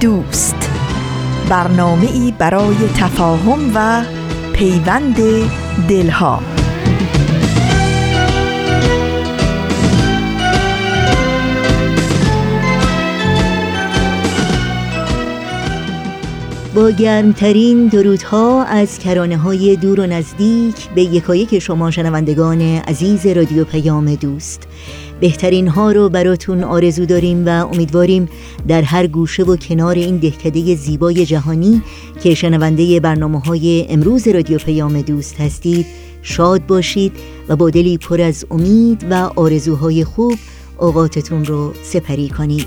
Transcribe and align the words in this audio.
دوست. 0.00 0.70
برنامه 1.48 2.10
ای 2.12 2.32
برای 2.38 2.76
تفاهم 2.96 3.72
و 3.74 4.04
پیوند 4.52 5.16
دلها. 5.88 6.42
با 16.74 16.90
گرمترین 16.90 17.86
درودها 17.86 18.64
از 18.64 18.98
کرانه 18.98 19.36
های 19.36 19.76
دور 19.76 20.00
و 20.00 20.06
نزدیک 20.06 20.88
به 20.94 21.02
یکایک 21.02 21.58
شما 21.58 21.90
شنوندگان 21.90 22.60
عزیز 22.62 23.26
رادیو 23.26 23.64
پیام 23.64 24.14
دوست. 24.14 24.68
بهترین 25.22 25.68
ها 25.68 25.92
رو 25.92 26.08
براتون 26.08 26.64
آرزو 26.64 27.06
داریم 27.06 27.46
و 27.46 27.48
امیدواریم 27.48 28.28
در 28.68 28.82
هر 28.82 29.06
گوشه 29.06 29.42
و 29.42 29.56
کنار 29.56 29.94
این 29.94 30.16
دهکده 30.16 30.74
زیبای 30.74 31.26
جهانی 31.26 31.82
که 32.22 32.34
شنونده 32.34 33.00
برنامه 33.00 33.40
های 33.40 33.86
امروز 33.88 34.28
رادیو 34.28 34.58
پیام 34.58 35.00
دوست 35.00 35.40
هستید 35.40 35.86
شاد 36.22 36.66
باشید 36.66 37.12
و 37.48 37.56
با 37.56 37.70
دلی 37.70 37.98
پر 37.98 38.20
از 38.20 38.46
امید 38.50 39.06
و 39.10 39.14
آرزوهای 39.36 40.04
خوب 40.04 40.38
اوقاتتون 40.78 41.44
رو 41.44 41.72
سپری 41.82 42.28
کنید. 42.28 42.66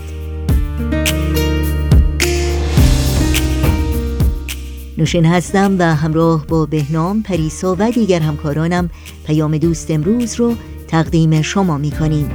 نوشین 4.98 5.26
هستم 5.26 5.76
و 5.80 5.96
همراه 5.96 6.48
با 6.48 6.66
بهنام 6.66 7.24
پریسا 7.24 7.76
و 7.80 7.92
دیگر 7.92 8.20
همکارانم 8.20 8.90
پیام 9.26 9.58
دوست 9.58 9.92
امروز 9.92 10.36
رو 10.36 10.56
تقدیم 10.88 11.42
شما 11.42 11.78
می 11.78 11.92
کنیم 11.92 12.32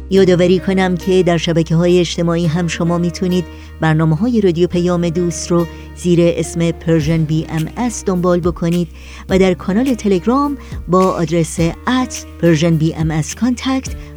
یادآوری 0.09 0.59
کنم 0.59 0.97
که 0.97 1.23
در 1.23 1.37
شبکه 1.37 1.75
های 1.75 1.99
اجتماعی 1.99 2.47
هم 2.47 2.67
شما 2.67 2.97
می‌تونید 2.97 3.45
برنامه 3.81 4.15
های 4.15 4.41
رادیو 4.41 4.67
پیام 4.67 5.09
دوست 5.09 5.51
رو 5.51 5.67
زیر 5.95 6.19
اسم 6.21 6.71
BMS 7.17 7.91
دنبال 8.05 8.39
بکنید 8.39 8.87
و 9.29 9.39
در 9.39 9.53
کانال 9.53 9.93
تلگرام 9.93 10.57
با 10.87 11.11
آدرس 11.11 11.59
at 11.87 12.25
Persian 12.41 12.77
BMS 12.77 13.21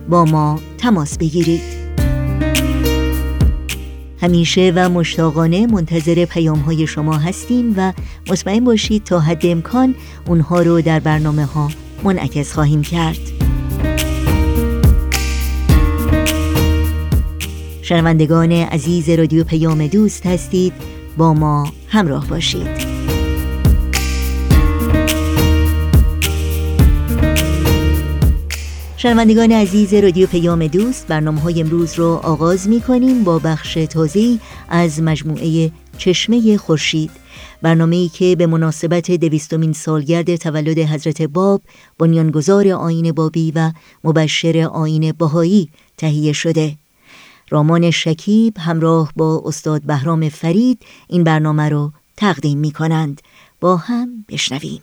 با 0.08 0.24
ما 0.24 0.60
تماس 0.78 1.18
بگیرید. 1.18 1.86
همیشه 4.20 4.72
و 4.76 4.88
مشتاقانه 4.88 5.66
منتظر 5.66 6.24
پیام 6.24 6.58
های 6.58 6.86
شما 6.86 7.18
هستیم 7.18 7.74
و 7.76 7.92
مطمئن 8.30 8.64
باشید 8.64 9.04
تا 9.04 9.20
حد 9.20 9.46
امکان 9.46 9.94
اونها 10.26 10.62
رو 10.62 10.80
در 10.80 11.00
برنامه 11.00 11.44
ها 11.44 11.70
منعکس 12.04 12.52
خواهیم 12.52 12.82
کرد. 12.82 13.45
شنوندگان 17.88 18.52
عزیز 18.52 19.10
رادیو 19.10 19.44
پیام 19.44 19.86
دوست 19.86 20.26
هستید 20.26 20.72
با 21.16 21.34
ما 21.34 21.72
همراه 21.88 22.26
باشید. 22.26 22.66
شنوندگان 28.96 29.52
عزیز 29.52 29.94
رادیو 29.94 30.26
پیام 30.26 30.66
دوست 30.66 31.06
برنامه 31.06 31.40
های 31.40 31.60
امروز 31.60 31.94
رو 31.94 32.06
آغاز 32.06 32.68
می 32.68 32.80
کنیم 32.80 33.24
با 33.24 33.38
بخش 33.38 33.74
تازه 33.74 34.38
از 34.68 35.02
مجموعه 35.02 35.70
چشمه 35.98 36.56
خورشید. 36.56 37.10
برنامه 37.62 37.96
ای 37.96 38.08
که 38.08 38.36
به 38.36 38.46
مناسبت 38.46 39.10
دویستمین 39.10 39.72
سالگرد 39.72 40.36
تولد 40.36 40.78
حضرت 40.78 41.22
باب 41.22 41.62
بنیانگذار 41.98 42.68
آین 42.68 43.12
بابی 43.12 43.52
و 43.54 43.72
مبشر 44.04 44.68
آین 44.72 45.12
باهایی 45.12 45.68
تهیه 45.96 46.32
شده. 46.32 46.76
رامان 47.50 47.90
شکیب 47.90 48.58
همراه 48.58 49.12
با 49.16 49.42
استاد 49.44 49.82
بهرام 49.82 50.28
فرید 50.28 50.82
این 51.08 51.24
برنامه 51.24 51.68
رو 51.68 51.92
تقدیم 52.16 52.58
می 52.58 52.70
کنند 52.70 53.22
با 53.60 53.76
هم 53.76 54.24
بشنویم. 54.28 54.82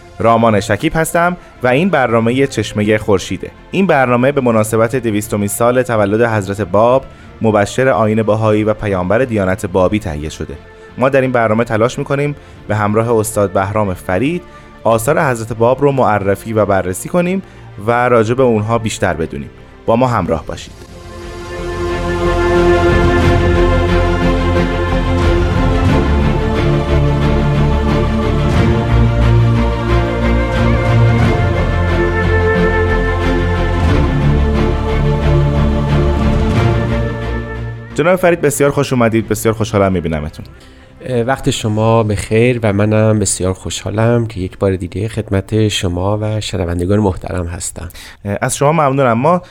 رامان 0.21 0.59
شکیب 0.59 0.91
هستم 0.95 1.37
و 1.63 1.67
این 1.67 1.89
برنامه 1.89 2.47
چشمه 2.47 2.97
خورشیده. 2.97 3.51
این 3.71 3.87
برنامه 3.87 4.31
به 4.31 4.41
مناسبت 4.41 4.95
دویستمین 4.95 5.47
سال 5.47 5.83
تولد 5.83 6.21
حضرت 6.21 6.61
باب 6.61 7.05
مبشر 7.41 7.87
آین 7.89 8.23
باهایی 8.23 8.63
و 8.63 8.73
پیامبر 8.73 9.19
دیانت 9.19 9.65
بابی 9.65 9.99
تهیه 9.99 10.29
شده. 10.29 10.57
ما 10.97 11.09
در 11.09 11.21
این 11.21 11.31
برنامه 11.31 11.63
تلاش 11.63 11.99
می‌کنیم 11.99 12.35
به 12.67 12.75
همراه 12.75 13.11
استاد 13.11 13.51
بهرام 13.53 13.93
فرید 13.93 14.43
آثار 14.83 15.29
حضرت 15.29 15.53
باب 15.53 15.81
رو 15.81 15.91
معرفی 15.91 16.53
و 16.53 16.65
بررسی 16.65 17.09
کنیم 17.09 17.41
و 17.87 18.09
راجع 18.09 18.33
به 18.33 18.43
اونها 18.43 18.77
بیشتر 18.77 19.13
بدونیم. 19.13 19.49
با 19.85 19.95
ما 19.95 20.07
همراه 20.07 20.45
باشید. 20.45 20.90
جناب 38.01 38.15
فرید 38.15 38.41
بسیار 38.41 38.71
خوش 38.71 38.93
اومدید 38.93 39.27
بسیار 39.27 39.53
خوشحالم 39.53 39.91
میبینمتون. 39.91 40.45
وقت 41.25 41.49
شما 41.49 42.03
به 42.03 42.15
خیر 42.15 42.59
و 42.63 42.73
منم 42.73 43.19
بسیار 43.19 43.53
خوشحالم 43.53 44.27
که 44.27 44.39
یک 44.39 44.57
بار 44.57 44.75
دیگه 44.75 45.07
خدمت 45.07 45.67
شما 45.67 46.19
و 46.21 46.41
شنوندگان 46.41 46.99
محترم 46.99 47.47
هستم. 47.47 47.89
از 48.23 48.57
شما 48.57 48.71
ممنونم. 48.71 49.13
ما 49.13 49.41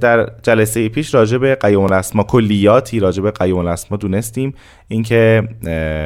در 0.00 0.30
جلسه 0.42 0.88
پیش 0.88 1.14
راجع 1.14 1.38
به 1.38 1.54
قیوم 1.54 1.84
الاسما 1.84 2.22
کلیاتی 2.22 3.00
راجع 3.00 3.22
به 3.22 3.30
قیوم 3.30 3.58
الاسما 3.58 3.98
دونستیم. 3.98 4.54
اینکه 4.88 5.48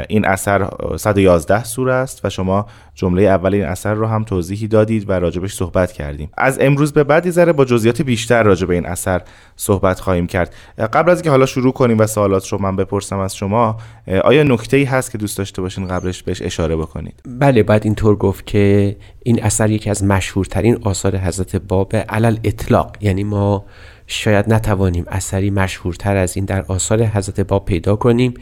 این 0.08 0.26
اثر 0.26 0.68
111 0.96 1.64
سوره 1.64 1.92
است 1.92 2.24
و 2.24 2.30
شما 2.30 2.66
جمله 2.94 3.22
اول 3.22 3.54
این 3.54 3.64
اثر 3.64 3.94
رو 3.94 4.06
هم 4.06 4.24
توضیحی 4.24 4.68
دادید 4.68 5.10
و 5.10 5.12
راجبش 5.12 5.54
صحبت 5.54 5.92
کردیم. 5.92 6.30
از 6.38 6.58
امروز 6.60 6.92
به 6.92 7.04
بعد 7.04 7.30
ذره 7.30 7.52
با 7.52 7.64
جزئیات 7.64 8.02
بیشتر 8.02 8.42
راجع 8.42 8.66
به 8.66 8.74
این 8.74 8.86
اثر 8.86 9.22
صحبت 9.56 10.00
خواهیم 10.00 10.26
کرد. 10.26 10.54
قبل 10.92 11.10
از 11.10 11.18
اینکه 11.18 11.30
حالا 11.30 11.46
شروع 11.46 11.72
کنیم 11.72 11.98
و 11.98 12.06
سوالات 12.06 12.48
رو 12.48 12.62
من 12.62 12.76
بپرسم 12.76 13.18
از 13.18 13.36
شما 13.36 13.76
آیا 14.24 14.42
نکته 14.42 14.76
ای 14.76 14.84
هست 14.84 15.12
که 15.12 15.18
دوست 15.18 15.38
داشته 15.38 15.62
باشین 15.62 15.88
قبلش 15.88 16.22
بهش 16.22 16.42
اشاره 16.42 16.76
بکنید؟ 16.76 17.22
بله 17.38 17.62
بعد 17.62 17.84
اینطور 17.84 18.16
گفت 18.16 18.46
که 18.46 18.96
این 19.22 19.42
اثر 19.42 19.70
یکی 19.70 19.90
از 19.90 20.04
مشهورترین 20.04 20.78
آثار 20.84 21.16
حضرت 21.16 21.56
باب 21.56 21.96
علل 21.96 22.36
اطلاق. 22.44 22.96
یعنی 23.00 23.24
ما 23.24 23.64
شاید 24.12 24.52
نتوانیم 24.52 25.04
اثری 25.08 25.50
مشهورتر 25.50 26.16
از 26.16 26.36
این 26.36 26.44
در 26.44 26.64
آثار 26.68 27.02
حضرت 27.02 27.40
باب 27.40 27.64
پیدا 27.64 27.96
کنیم 27.96 28.34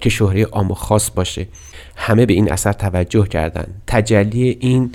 که 0.00 0.10
شهره 0.10 0.44
عام 0.44 0.70
و 0.70 0.74
خاص 0.74 1.10
باشه. 1.10 1.46
همه 1.96 2.26
به 2.26 2.32
این 2.32 2.52
اثر 2.52 2.72
توجه 2.72 3.26
کردن. 3.26 3.66
تجلی 3.86 4.58
این 4.60 4.92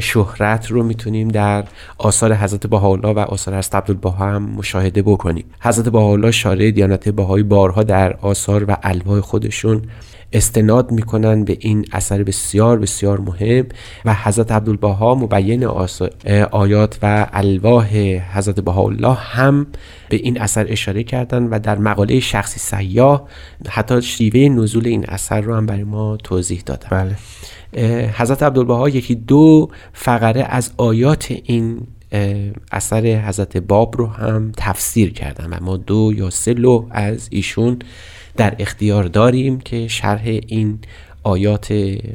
شهرت 0.00 0.70
رو 0.70 0.82
می‌تونیم 0.82 1.28
در 1.28 1.64
آثار 1.98 2.34
حضرت 2.34 2.66
بهاءالله 2.66 3.08
و 3.08 3.18
آثار 3.18 3.58
حضرت 3.58 3.74
عبدالبها 3.74 4.10
هم 4.10 4.42
مشاهده 4.42 5.02
بکنیم. 5.02 5.44
حضرت 5.60 5.88
بهاءالله 5.88 6.30
شارع 6.30 6.70
دیانت 6.70 7.08
بهایی 7.08 7.44
بارها 7.44 7.82
در 7.82 8.12
آثار 8.12 8.70
و 8.70 8.76
الواح 8.82 9.20
خودشون 9.20 9.82
استناد 10.32 10.90
می‌کنن 10.90 11.44
به 11.44 11.56
این 11.60 11.84
اثر 11.92 12.22
بسیار 12.22 12.78
بسیار 12.78 13.20
مهم 13.20 13.66
و 14.04 14.14
حضرت 14.14 14.52
عبدالبها 14.52 15.14
مبین 15.14 15.64
آیات 16.50 16.98
و 17.02 17.26
الواح 17.32 17.96
حضرت 18.32 18.60
بهاءالله 18.60 19.14
هم 19.14 19.66
به 20.08 20.16
این 20.16 20.40
اثر 20.40 20.66
اشاره 20.68 21.02
کردن 21.02 21.42
و 21.42 21.58
در 21.58 21.78
مقاله 21.78 22.20
شخصی 22.20 22.60
سیاه 22.60 23.28
حتی 23.68 24.02
شیوه 24.02 24.40
نزول 24.40 24.86
این 24.86 25.04
اثر 25.08 25.40
رو 25.40 25.54
هم 25.54 25.66
برای 25.66 25.84
ما 25.84 26.16
توضیح 26.16 26.62
دادن 26.66 26.88
بله. 26.90 27.16
حضرت 28.12 28.42
عبدالبها 28.42 28.88
یکی 28.88 29.14
دو 29.14 29.68
فقره 29.92 30.42
از 30.42 30.70
آیات 30.76 31.34
این 31.44 31.86
اثر 32.72 33.06
حضرت 33.06 33.56
باب 33.56 33.96
رو 33.98 34.06
هم 34.06 34.52
تفسیر 34.56 35.12
کردن 35.12 35.46
و 35.50 35.64
ما 35.64 35.76
دو 35.76 36.12
یا 36.16 36.30
سه 36.30 36.52
لوح 36.52 36.86
از 36.90 37.28
ایشون 37.30 37.78
در 38.38 38.54
اختیار 38.58 39.04
داریم 39.04 39.60
که 39.60 39.88
شرح 39.88 40.22
این 40.24 40.78
آیات 41.22 41.72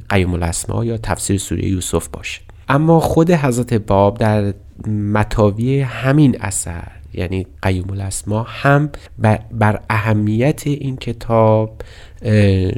قیم 0.10 0.34
الاسما 0.34 0.86
یا 0.86 0.98
تفسیر 0.98 1.38
سوره 1.38 1.66
یوسف 1.68 2.08
باشه. 2.08 2.42
اما 2.70 3.00
خود 3.00 3.32
حضرت 3.32 3.74
باب 3.74 4.18
در 4.18 4.54
متاوی 4.88 5.82
همین 5.82 6.38
اثر 6.42 6.88
یعنی 7.14 7.48
قیم 7.62 7.90
الاسما 7.90 8.44
هم 8.44 8.90
بر 9.52 9.80
اهمیت 9.90 10.68
این 10.68 10.98
کتاب 10.98 11.82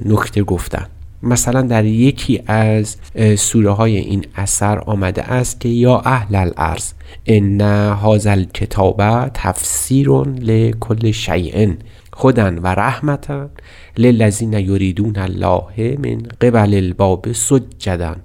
نکته 0.06 0.44
گفتن. 0.44 0.88
مثلا 1.24 1.62
در 1.62 1.86
یکی 1.86 2.42
از 2.48 2.98
سوره 3.38 3.72
های 3.72 3.98
این 3.98 4.26
اثر 4.36 4.80
آمده 4.80 5.24
است 5.24 5.60
که 5.60 5.70
یا 5.70 6.00
اهل 6.06 6.36
الارض 6.36 6.92
ان 7.26 7.62
هذا 7.92 8.32
الکتاب 8.32 9.30
تفسیر 9.34 10.10
لکل 10.24 11.12
شیء. 11.12 11.74
خودن 12.16 12.58
و 12.58 12.68
رحمتا 12.68 13.50
للذین 13.98 14.54
یریدون 14.54 15.18
الله 15.18 15.98
من 16.04 16.18
قبل 16.42 16.74
الباب 16.74 17.32
سجدن 17.32 18.16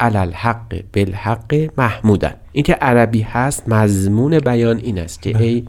علی 0.00 0.16
الحق 0.16 0.74
بالحق 0.94 1.68
محمودن 1.78 2.34
این 2.52 2.64
که 2.64 2.74
عربی 2.74 3.20
هست 3.20 3.68
مضمون 3.68 4.38
بیان 4.38 4.76
این 4.76 4.98
است 4.98 5.22
که 5.22 5.42
ای 5.42 5.64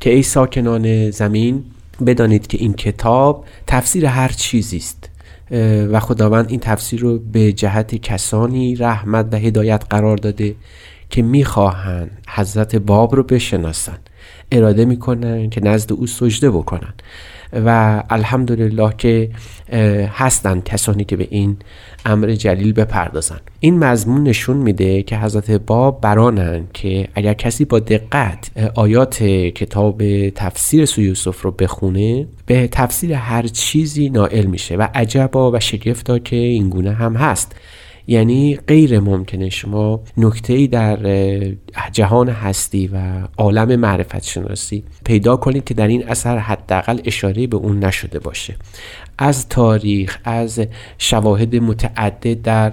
که 0.00 0.10
ای 0.10 0.22
ساکنان 0.22 1.10
زمین 1.10 1.64
بدانید 2.06 2.46
که 2.46 2.58
این 2.58 2.72
کتاب 2.72 3.44
تفسیر 3.66 4.06
هر 4.06 4.28
چیزی 4.28 4.76
است. 4.76 5.08
و 5.92 6.00
خداوند 6.00 6.50
این 6.50 6.60
تفسیر 6.60 7.00
رو 7.00 7.18
به 7.18 7.52
جهت 7.52 7.94
کسانی 7.94 8.76
رحمت 8.76 9.28
و 9.32 9.36
هدایت 9.36 9.84
قرار 9.90 10.16
داده 10.16 10.54
که 11.10 11.22
می‌خواهند 11.22 12.10
حضرت 12.28 12.76
باب 12.76 13.14
رو 13.14 13.22
بشناسن 13.22 13.98
اراده 14.52 14.84
می‌کنن 14.84 15.50
که 15.50 15.64
نزد 15.64 15.92
او 15.92 16.06
سجده 16.06 16.50
بکنن. 16.50 16.94
و 17.66 18.02
الحمدلله 18.10 18.92
که 18.98 19.30
هستن 20.12 20.60
کسانی 20.60 21.04
که 21.04 21.16
به 21.16 21.26
این 21.30 21.56
امر 22.06 22.32
جلیل 22.32 22.72
بپردازن. 22.72 23.40
این 23.60 23.78
مضمون 23.78 24.22
نشون 24.22 24.56
میده 24.56 25.02
که 25.02 25.16
حضرت 25.16 25.50
باب 25.50 26.00
برانن 26.00 26.64
که 26.72 27.08
اگر 27.14 27.34
کسی 27.34 27.64
با 27.64 27.78
دقت 27.78 28.50
آیات 28.74 29.22
کتاب 29.22 30.02
تفسیر 30.30 30.84
سوی 30.84 31.04
یوسف 31.04 31.42
رو 31.42 31.50
بخونه 31.50 32.26
به 32.46 32.68
تفسیر 32.68 33.12
هر 33.12 33.46
چیزی 33.46 34.10
نائل 34.10 34.46
میشه 34.46 34.76
و 34.76 34.88
عجبا 34.94 35.50
و 35.50 35.60
شگفتا 35.60 36.18
که 36.18 36.36
این 36.36 36.68
گونه 36.68 36.92
هم 36.92 37.16
هست. 37.16 37.56
یعنی 38.06 38.56
غیر 38.56 39.00
ممکنه. 39.00 39.48
شما 39.48 40.00
نکته 40.16 40.66
در 40.66 40.98
جهان 41.92 42.28
هستی 42.28 42.86
و 42.92 42.98
عالم 43.38 43.76
معرفت 43.76 44.24
شناسی 44.24 44.84
پیدا 45.04 45.36
کنید 45.36 45.64
که 45.64 45.74
در 45.74 45.86
این 45.86 46.08
اثر 46.08 46.38
حداقل 46.38 47.00
اشاره 47.04 47.46
به 47.46 47.56
اون 47.56 47.84
نشده 47.84 48.18
باشه. 48.18 48.56
از 49.22 49.48
تاریخ 49.48 50.18
از 50.24 50.60
شواهد 50.98 51.56
متعدد 51.56 52.42
در 52.42 52.72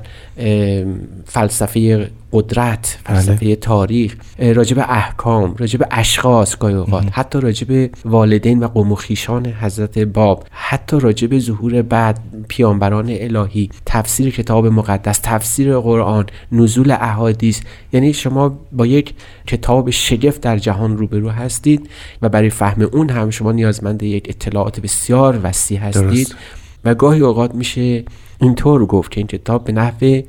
فلسفه 1.26 2.10
قدرت 2.32 2.98
فلسفه 3.04 3.46
بله. 3.46 3.56
تاریخ 3.56 4.16
راجب 4.40 4.80
احکام 4.80 5.56
راجب 5.58 5.88
اشخاص 5.92 6.58
گاهی 6.58 6.76
اوقات 6.76 7.06
حتی 7.12 7.40
راجب 7.40 7.90
والدین 8.06 8.60
و 8.60 8.68
قوم 8.68 8.92
و 8.92 8.96
خیشان 8.96 9.46
حضرت 9.46 10.00
باب 10.00 10.46
حتی 10.52 11.00
راجب 11.00 11.40
ظهور 11.40 11.82
بعد 11.82 12.20
پیامبران 12.48 13.06
الهی 13.10 13.70
تفسیر 13.86 14.30
کتاب 14.30 14.66
مقدس 14.68 15.20
تفسیر 15.24 15.78
قرآن 15.78 16.26
نزول 16.52 16.92
احادیث. 16.92 17.62
یعنی 17.94 18.14
شما 18.14 18.60
با 18.72 18.86
یک 18.86 19.14
کتاب 19.48 19.90
شگفت 19.90 20.42
در 20.42 20.58
جهان 20.58 20.98
روبرو 20.98 21.30
هستید 21.30 21.90
و 22.22 22.30
برای 22.30 22.50
فهم 22.50 22.82
اون 22.82 23.10
هم 23.10 23.30
شما 23.30 23.52
نیازمند 23.52 24.04
یک 24.04 24.26
اطلاعات 24.30 24.80
بسیار 24.80 25.40
وسیع 25.44 25.80
هستید. 25.80 26.36
و 26.84 26.96
گاهی 26.96 27.22
اوقات 27.22 27.56
میشه 27.56 28.04
اینطور 28.42 28.86
گفت 28.86 29.12
که 29.12 29.20
این 29.20 29.28
کتاب 29.28 29.64
به 29.64 29.72
نحو 29.72 30.22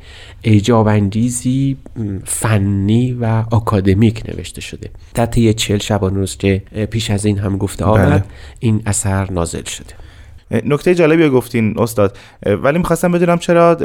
ایجاب 0.43 0.89
انگیزی 0.89 1.77
فنی 2.25 3.13
و 3.13 3.25
اکادمیک 3.53 4.23
نوشته 4.29 4.61
شده 4.61 4.91
در 5.15 5.27
طی 5.27 5.55
چل 5.55 5.79
شبان 5.79 6.15
روز 6.15 6.37
که 6.37 6.63
پیش 6.91 7.11
از 7.11 7.25
این 7.25 7.39
هم 7.39 7.59
گفته 7.59 7.85
آمد 7.85 8.11
بله. 8.11 8.25
این 8.59 8.83
اثر 8.87 9.31
نازل 9.31 9.65
شده 9.65 9.95
نکته 10.51 10.95
جالبی 10.95 11.29
گفتین 11.29 11.75
استاد. 11.79 12.17
ولی 12.47 12.79
می‌خواستم 12.79 13.13
بدونم 13.13 13.39
چرا 13.39 13.77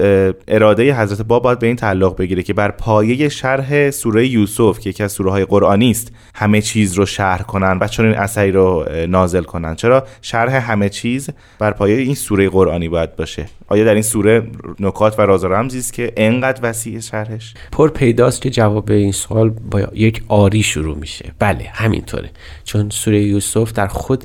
اراده 0.47 0.93
حضرت 1.01 1.21
باب 1.21 1.43
باید 1.43 1.59
به 1.59 1.67
این 1.67 1.75
تعلق 1.75 2.17
بگیره 2.17 2.43
که 2.43 2.53
بر 2.53 2.71
پایه 2.71 3.29
شرح 3.29 3.91
سوره 3.91 4.27
یوسف 4.27 4.79
که 4.79 4.89
یکی 4.89 5.03
از 5.03 5.11
سوره 5.11 5.31
های 5.31 5.45
قرآنی 5.45 5.91
است 5.91 6.11
همه 6.35 6.61
چیز 6.61 6.93
رو 6.93 7.05
شرح 7.05 7.41
کنن 7.41 7.77
و 7.81 7.87
چون 7.87 8.05
این 8.05 8.15
اثری 8.15 8.51
رو 8.51 8.85
نازل 9.07 9.43
کنن. 9.43 9.75
چرا؟ 9.75 10.03
شرح 10.21 10.71
همه 10.71 10.89
چیز 10.89 11.29
بر 11.59 11.71
پایه 11.71 11.97
این 11.97 12.15
سوره 12.15 12.49
قرآنی 12.49 12.89
باید 12.89 13.15
باشه. 13.15 13.45
آیا 13.67 13.83
در 13.83 13.93
این 13.93 14.01
سوره 14.01 14.47
نکات 14.79 15.19
و 15.19 15.21
راز 15.21 15.43
و 15.43 15.47
رمزی 15.47 15.79
است 15.79 15.93
که 15.93 16.13
انقدر 16.17 16.59
وسیع 16.63 16.99
شرحش؟ 16.99 17.53
پر 17.71 17.89
پیداست 17.89 18.41
که 18.41 18.49
جواب 18.49 18.91
این 18.91 19.11
سوال 19.11 19.49
با 19.49 19.81
یک 19.93 20.23
آری 20.27 20.63
شروع 20.63 20.97
میشه. 20.97 21.31
بله 21.39 21.65
همینطوره. 21.73 22.29
چون 22.63 22.89
سوره 22.89 23.21
یوسف 23.21 23.73
در 23.73 23.87
خود 23.87 24.23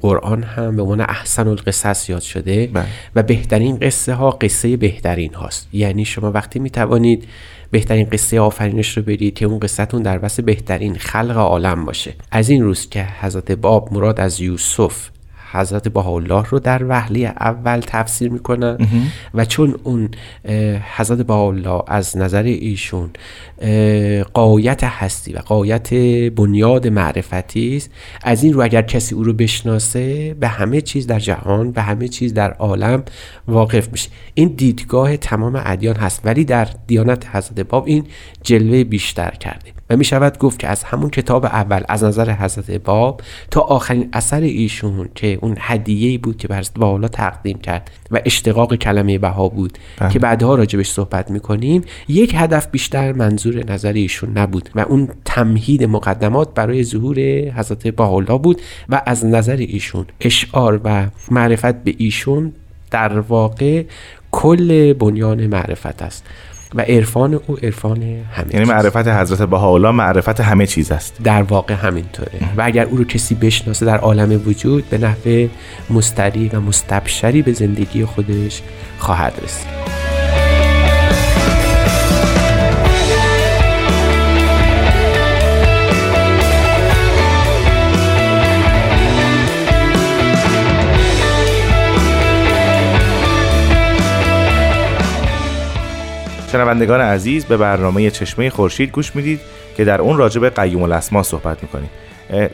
قرآن 0.00 0.42
هم 0.42 0.76
به 0.76 0.82
عنوان 0.82 1.00
احسن 1.00 1.48
القصص 1.74 2.10
یاد 2.10 2.22
شده 2.22 2.66
بله. 2.66 2.84
و 3.14 3.22
بهترین 3.22 3.76
قصه 3.76 4.14
ها 4.14 4.30
قصه 4.30 4.76
بهترین 4.76 5.34
هاست 5.34 5.68
یعنی 5.72 6.04
شما 6.04 6.32
وقتی 6.32 6.58
می‌توانید 6.58 7.24
بهترین 7.70 8.08
قصه 8.12 8.40
آفرینش 8.40 8.96
رو 8.96 9.02
برید 9.02 9.34
که 9.34 9.46
اون 9.46 9.58
قصتون 9.58 10.02
در 10.02 10.24
وسط 10.24 10.44
بهترین 10.44 10.94
خلق 10.94 11.36
عالم 11.36 11.84
باشه 11.84 12.14
از 12.30 12.50
این 12.50 12.62
روز 12.62 12.88
که 12.88 13.06
حضرت 13.20 13.52
باب 13.52 13.92
مراد 13.92 14.20
از 14.20 14.40
یوسف 14.40 15.08
حضرت 15.54 15.88
بهاءالله 15.88 16.44
رو 16.48 16.58
در 16.58 16.84
وحله 16.88 17.18
اول 17.20 17.80
تفسیر 17.80 18.30
می‌کنن 18.30 18.78
و 19.34 19.44
چون 19.44 19.74
اون 19.84 20.08
حضرت 20.96 21.18
بهاءالله 21.18 21.82
از 21.86 22.16
نظر 22.16 22.42
ایشون 22.42 23.10
قایت 24.34 24.84
هستی 24.84 25.32
و 25.32 25.38
قایت 25.38 25.94
بنیاد 26.34 26.88
معرفتی 26.88 27.76
است 27.76 27.90
از 28.22 28.44
این 28.44 28.52
رو 28.52 28.62
اگر 28.62 28.82
کسی 28.82 29.14
او 29.14 29.24
رو 29.24 29.32
بشناسه 29.32 30.34
به 30.34 30.48
همه 30.48 30.80
چیز 30.80 31.06
در 31.06 31.18
جهان 31.18 31.72
به 31.72 31.82
همه 31.82 32.08
چیز 32.08 32.34
در 32.34 32.52
عالم 32.52 33.02
واقف 33.48 33.88
میشه. 33.92 34.10
این 34.34 34.48
دیدگاه 34.48 35.16
تمام 35.16 35.62
ادیان 35.64 35.96
هست 35.96 36.20
ولی 36.24 36.44
در 36.44 36.68
دیانت 36.86 37.26
حضرت 37.32 37.60
باب 37.60 37.86
این 37.86 38.06
جلوه 38.42 38.84
بیشتر 38.84 39.30
کرده. 39.30 39.74
و 39.90 39.96
می 39.96 40.04
شود 40.04 40.38
گفت 40.38 40.58
که 40.58 40.68
از 40.68 40.84
همون 40.84 41.10
کتاب 41.10 41.44
اول 41.44 41.82
از 41.88 42.04
نظر 42.04 42.32
حضرت 42.32 42.70
باب 42.70 43.20
تا 43.50 43.60
آخرین 43.60 44.08
اثر 44.12 44.40
ایشون 44.40 45.08
که 45.14 45.38
اون 45.44 45.56
هدیه 45.60 46.18
بود 46.18 46.36
که 46.36 46.48
بر 46.48 46.64
بالا 46.76 47.08
تقدیم 47.08 47.58
کرد 47.58 47.90
و 48.10 48.20
اشتقاق 48.24 48.74
کلمه 48.74 49.18
بها 49.18 49.48
بود 49.48 49.78
بله. 49.98 50.10
که 50.10 50.18
بعدها 50.18 50.54
راجبش 50.54 50.90
صحبت 50.90 51.30
می‌کنیم 51.30 51.82
یک 52.08 52.34
هدف 52.36 52.70
بیشتر 52.70 53.12
منظور 53.12 53.72
نظر 53.72 53.92
ایشون 53.92 54.38
نبود 54.38 54.70
و 54.74 54.80
اون 54.80 55.08
تمهید 55.24 55.84
مقدمات 55.84 56.54
برای 56.54 56.84
ظهور 56.84 57.18
حضرت 57.50 57.88
بهاءالله 57.88 58.38
بود 58.38 58.62
و 58.88 59.02
از 59.06 59.26
نظر 59.26 59.56
ایشون 59.56 60.06
اشعار 60.20 60.80
و 60.84 61.06
معرفت 61.30 61.74
به 61.84 61.94
ایشون 61.98 62.52
در 62.90 63.18
واقع 63.18 63.84
کل 64.32 64.92
بنیان 64.92 65.46
معرفت 65.46 66.02
است 66.02 66.24
و 66.74 66.80
عرفان 66.80 67.34
او 67.34 67.56
عرفان 67.62 68.02
همه 68.02 68.54
یعنی 68.54 68.64
معرفت 68.64 69.08
حضرت 69.08 69.42
بهاءالله 69.42 69.90
معرفت 69.90 70.40
همه 70.40 70.66
چیز 70.66 70.92
است. 70.92 71.16
در 71.24 71.42
واقع 71.42 71.74
همینطوره. 71.74 72.30
و 72.56 72.62
اگر 72.62 72.84
او 72.84 72.96
رو 72.96 73.04
کسی 73.04 73.34
بشناسه 73.34 73.86
در 73.86 73.98
عالم 73.98 74.42
وجود 74.46 74.90
به 74.90 74.98
نحو 74.98 75.48
مستری 75.90 76.48
و 76.48 76.60
مستبشری 76.60 77.42
به 77.42 77.52
زندگی 77.52 78.04
خودش 78.04 78.62
خواهد 78.98 79.40
رسید. 79.42 80.03
شنوندگان 96.54 97.00
عزیز 97.00 97.44
به 97.44 97.56
برنامه 97.56 98.10
چشمه 98.10 98.50
خورشید 98.50 98.90
گوش 98.90 99.16
می‌دید 99.16 99.40
که 99.76 99.84
در 99.84 100.00
اون 100.00 100.16
راجع 100.16 100.40
به 100.40 100.50
قیوم 100.50 100.82
الاسما 100.82 101.22
صحبت 101.22 101.62
می‌کنیم. 101.62 101.90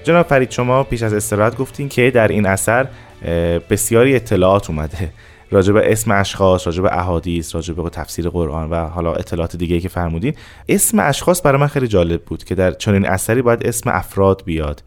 جناب 0.04 0.26
فرید 0.26 0.50
شما 0.50 0.85
پیش 0.85 1.02
از 1.02 1.14
استراحت 1.14 1.57
گفتین 1.57 1.88
که 1.88 2.11
در 2.11 2.28
این 2.28 2.47
اثر 2.47 2.87
بسیاری 3.71 4.16
اطلاعات 4.16 4.71
اومده. 4.71 5.12
راجع 5.50 5.73
به 5.73 5.92
اسم 5.92 6.11
اشخاص 6.11 6.66
راجع 6.66 6.83
به 6.83 6.99
احادیث 6.99 7.54
راجع 7.54 7.75
به 7.75 7.90
تفسیر 7.90 8.28
قرآن 8.28 8.71
و 8.71 8.88
حالا 8.88 9.12
اطلاعات 9.12 9.57
دیگه 9.57 9.80
که 9.80 9.88
فرمودین. 9.88 10.35
اسم 10.69 10.99
اشخاص 10.99 11.40
برای 11.45 11.61
من 11.61 11.66
خیلی 11.66 11.88
جالب 11.88 12.23
بود 12.23 12.45
که 12.45 12.54
در 12.54 12.71
چنین 12.71 13.07
اثری 13.07 13.42
باید 13.42 13.66
اسم 13.66 13.90
افراد 13.90 14.42
بیاد. 14.45 14.83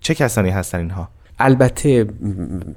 چه 0.00 0.14
کسانی 0.14 0.50
هستن 0.50 0.78
اینها؟ 0.78 1.08
البته 1.38 2.06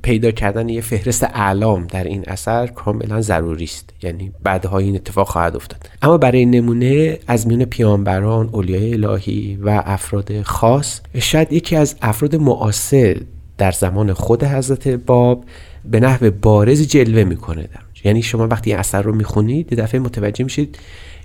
پیدا 0.01 0.31
کردن 0.31 0.69
یه 0.69 0.81
فهرست 0.81 1.23
اعلام 1.23 1.87
در 1.87 2.03
این 2.03 2.23
اثر 2.27 2.67
کاملا 2.67 3.21
ضروری 3.21 3.63
است. 3.63 3.89
یعنی 4.03 4.31
بعدها 4.43 4.77
این 4.77 4.95
اتفاق 4.95 5.27
خواهد 5.27 5.55
افتاد. 5.55 5.89
اما 6.01 6.17
برای 6.17 6.45
نمونه 6.45 7.19
از 7.27 7.47
میون 7.47 7.65
پیامبران 7.65 8.49
اولیای 8.51 8.93
الهی 8.93 9.55
و 9.61 9.83
افراد 9.85 10.41
خاص 10.41 11.01
شاید 11.19 11.53
یکی 11.53 11.75
از 11.75 11.95
افراد 12.01 12.35
معاصر 12.35 13.21
در 13.57 13.71
زمان 13.71 14.13
خود 14.13 14.43
حضرت 14.43 14.87
باب 14.87 15.45
به 15.85 15.99
نحو 15.99 16.31
بارز 16.31 16.87
جلوه 16.87 17.23
می‌کنه 17.23 17.69
یعنی 18.03 18.21
شما 18.21 18.47
وقتی 18.47 18.73
اثر 18.73 19.01
رو 19.01 19.15
می‌خونید 19.15 19.71
یه 19.71 19.77
دفعه 19.77 19.99
متوجه 19.99 20.43
میشید 20.43 20.79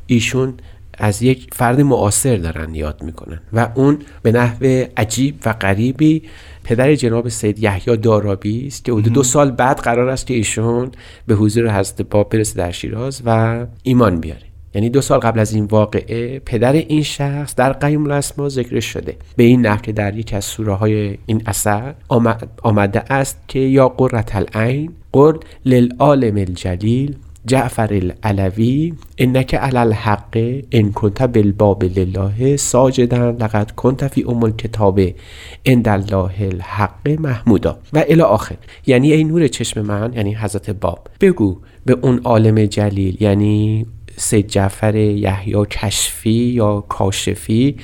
ایشون 0.07 0.55
از 0.99 1.23
یک 1.23 1.49
فرد 1.53 1.81
معاصر 1.81 2.37
دارن 2.37 2.75
یاد 2.75 3.03
می‌کنن 3.03 3.41
و 3.53 3.69
اون 3.75 3.99
به 4.23 4.33
نحو 4.33 4.85
عجیب 4.97 5.35
و 5.47 5.53
غریبی 5.53 6.23
پدر 6.65 6.95
جناب 6.95 7.29
سید 7.29 7.59
یحیی 7.59 7.97
دارابی 7.97 8.67
است 8.67 8.85
که 8.85 8.93
حدود 8.93 9.13
دو 9.13 9.23
سال 9.23 9.51
بعد 9.51 9.79
قرار 9.79 10.09
است 10.09 10.27
که 10.27 10.35
ایشون 10.35 10.91
به 11.27 11.35
حضور 11.35 11.79
حضرت 11.79 12.03
باب 12.03 12.29
برسه 12.29 12.57
در 12.57 12.71
شیراز 12.71 13.23
و 13.27 13.67
ایمان 13.83 14.21
بیاره. 14.21 14.43
یعنی 14.75 14.91
دو 14.91 15.01
سال 15.01 15.19
قبل 15.19 15.41
از 15.41 15.55
این 15.55 15.65
واقعه 15.65 16.39
پدر 16.39 16.73
این 16.73 17.03
شخص 17.03 17.55
در 17.55 17.73
قیم 17.73 18.05
الاسما 18.05 18.49
ذکر 18.49 18.81
شده. 18.81 19.17
به 19.37 19.45
این 19.45 19.67
نحو 19.67 19.81
که 19.81 19.93
در 19.93 20.17
یک 20.17 20.35
از 20.35 20.45
سوره 20.45 20.73
های 20.73 21.19
این 21.27 21.43
اثر 21.47 21.95
آمده 22.63 23.13
است 23.13 23.39
که 23.49 23.59
یا 23.59 23.89
قررت 23.89 24.37
العین 24.37 24.93
قل 25.13 25.39
للعالم 25.65 26.37
الجلیل 26.37 27.17
جعفر 27.47 27.89
العلوی 27.93 28.95
انک 29.19 29.55
علی 29.55 29.79
الحق 29.79 30.39
ان 30.73 30.93
کنت 30.93 31.23
بالباب 31.23 31.85
لله 31.85 32.57
ساجدا 32.57 33.31
لقد 33.31 33.71
کنت 33.71 34.09
فی 34.09 34.25
ام 34.29 34.45
الکتاب 34.45 35.01
عند 35.67 35.89
الله 35.89 36.33
الحق 36.41 37.09
محمودا. 37.09 37.79
و 37.93 38.05
الی 38.09 38.23
آخر 38.23 38.57
یعنی 38.87 39.13
ای 39.13 39.25
نور 39.25 39.49
چشم 39.49 39.81
من 39.81 40.13
یعنی 40.13 40.35
حضرت 40.35 40.71
باب. 40.71 41.09
بگو 41.21 41.61
به 41.85 41.99
اون 42.03 42.21
عالم 42.25 42.67
جلیل 42.67 43.23
یعنی 43.23 43.87
سید 44.17 44.49
جعفر 44.49 44.97
یحیی 44.97 45.67
کشفی 45.71 46.31
یا 46.31 46.81
کاشفی 46.81 47.77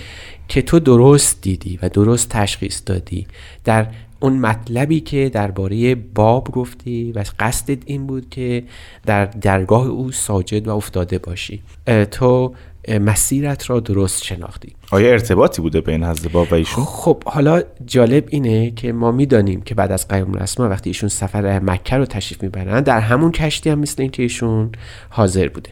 که 0.49 0.63
تو 0.63 0.79
درست 0.79 1.43
دیدی 1.43 1.79
و 1.83 1.89
درست 1.89 2.29
تشخیص 2.29 2.83
دادی. 2.87 3.27
در 3.65 3.87
اون 4.21 4.39
مطلبی 4.39 5.01
که 5.01 5.29
درباره 5.29 5.95
باب 5.95 6.49
گفتی 6.53 7.13
و 7.13 7.25
قصدت 7.39 7.79
این 7.87 8.07
بود 8.07 8.31
که 8.31 8.63
در 9.07 9.25
درگاه 9.25 9.87
او 9.87 10.13
ساجد 10.13 10.69
و 10.69 10.77
افتاده 10.77 11.19
باشی. 11.19 11.63
تو 12.11 12.55
مسیرت 13.01 13.71
را 13.71 13.81
درست 13.81 14.25
شناختی. 14.25 14.73
آیا 14.91 15.11
ارتباطی 15.11 15.63
بوده 15.63 15.81
بین 15.81 16.05
حضرت 16.05 16.33
باب 16.33 16.53
و 16.53 16.55
ایشون؟ 16.55 16.85
خب 16.85 17.25
حالا 17.25 17.63
جالب 17.87 18.25
اینه 18.29 18.71
که 18.71 18.93
ما 18.93 19.13
می‌دانیم 19.13 19.61
که 19.61 19.75
بعد 19.75 19.93
از 19.93 20.09
قیام 20.09 20.35
رسما 20.35 20.69
وقتی 20.69 20.91
ایشون 20.91 21.09
سفر 21.09 21.59
مکه 21.59 21.97
رو 21.97 22.07
تشریف 22.07 22.43
می‌برن 22.43 22.81
در 22.81 23.01
همون 23.01 23.33
کشتی 23.33 23.71
هم 23.71 23.79
مثل 23.79 24.03
اینکه 24.03 24.23
ایشون 24.23 24.73
حاضر 25.09 25.49
بوده. 25.49 25.71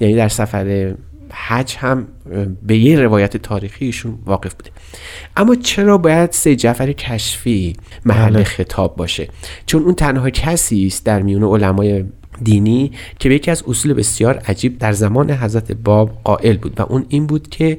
یعنی 0.00 0.14
در 0.14 0.28
سفر 0.28 0.94
حج 1.34 1.76
هم 1.78 2.08
به 2.62 2.76
یه 2.76 3.00
روایت 3.00 3.36
تاریخیشون 3.36 4.18
واقف 4.26 4.54
بوده 4.54 4.70
اما 5.36 5.54
چرا 5.54 5.98
باید 5.98 6.32
سه 6.32 6.56
جعفر 6.56 6.92
کشفی 6.92 7.76
محل 8.04 8.32
بله. 8.32 8.44
خطاب 8.44 8.96
باشه 8.96 9.28
چون 9.66 9.82
اون 9.82 9.94
تنها 9.94 10.30
کسی 10.30 10.86
است 10.86 11.04
در 11.04 11.22
میون 11.22 11.42
علمای 11.42 12.04
دینی 12.42 12.92
که 13.18 13.28
به 13.28 13.34
یکی 13.34 13.50
از 13.50 13.64
اصول 13.68 13.94
بسیار 13.94 14.38
عجیب 14.38 14.78
در 14.78 14.92
زمان 14.92 15.30
حضرت 15.30 15.72
باب 15.72 16.10
قائل 16.24 16.56
بود 16.56 16.80
و 16.80 16.82
اون 16.82 17.06
این 17.08 17.26
بود 17.26 17.48
که 17.48 17.78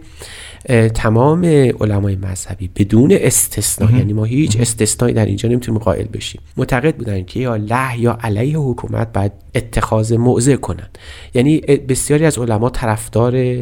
تمام 0.94 1.46
علمای 1.82 2.16
مذهبی 2.16 2.70
بدون 2.76 3.12
استثنا 3.12 3.98
یعنی 3.98 4.14
ما 4.14 4.24
هیچ 4.24 4.60
استثنایی 4.60 5.14
در 5.14 5.26
اینجا 5.26 5.50
نمی‌تونیم 5.50 5.80
قائل 5.80 6.06
بشیم. 6.06 6.42
معتقد 6.58 6.96
بودن 6.96 7.24
که 7.24 7.40
یا 7.40 7.56
له 7.56 8.00
یا 8.00 8.18
علیه 8.22 8.58
حکومت 8.58 9.14
باید 9.14 9.32
اتخاذ 9.56 10.14
موضع 10.14 10.56
کنن 10.56 10.88
یعنی 11.34 11.60
بسیاری 11.60 12.26
از 12.26 12.38
علما 12.38 12.70
طرفدار 12.70 13.56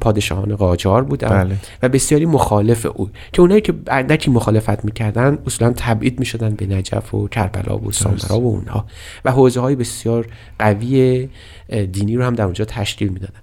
پادشاهان 0.00 0.56
قاجار 0.56 1.04
بودن 1.04 1.28
بله. 1.28 1.56
و 1.82 1.88
بسیاری 1.88 2.26
مخالف 2.26 2.86
او. 2.94 3.10
که 3.32 3.42
اونایی 3.42 3.60
که 3.60 3.74
اندکی 3.86 4.30
مخالفت 4.30 4.84
می‌کردن 4.84 5.38
اصولا 5.46 5.72
تبعید 5.76 6.18
می‌شدن 6.18 6.54
به 6.54 6.66
نجف 6.66 7.14
و 7.14 7.28
کربلا 7.28 7.78
و 7.78 7.92
سامرا 7.92 8.40
و 8.40 8.46
اونها. 8.46 8.86
و 9.24 9.30
حوزه 9.30 9.60
های 9.60 9.76
بسیار 9.76 10.26
قوی 10.58 11.28
دینی 11.92 12.16
رو 12.16 12.24
هم 12.24 12.34
در 12.34 12.44
اونجا 12.44 12.64
تشکیل 12.64 13.08
می‌دادن. 13.08 13.40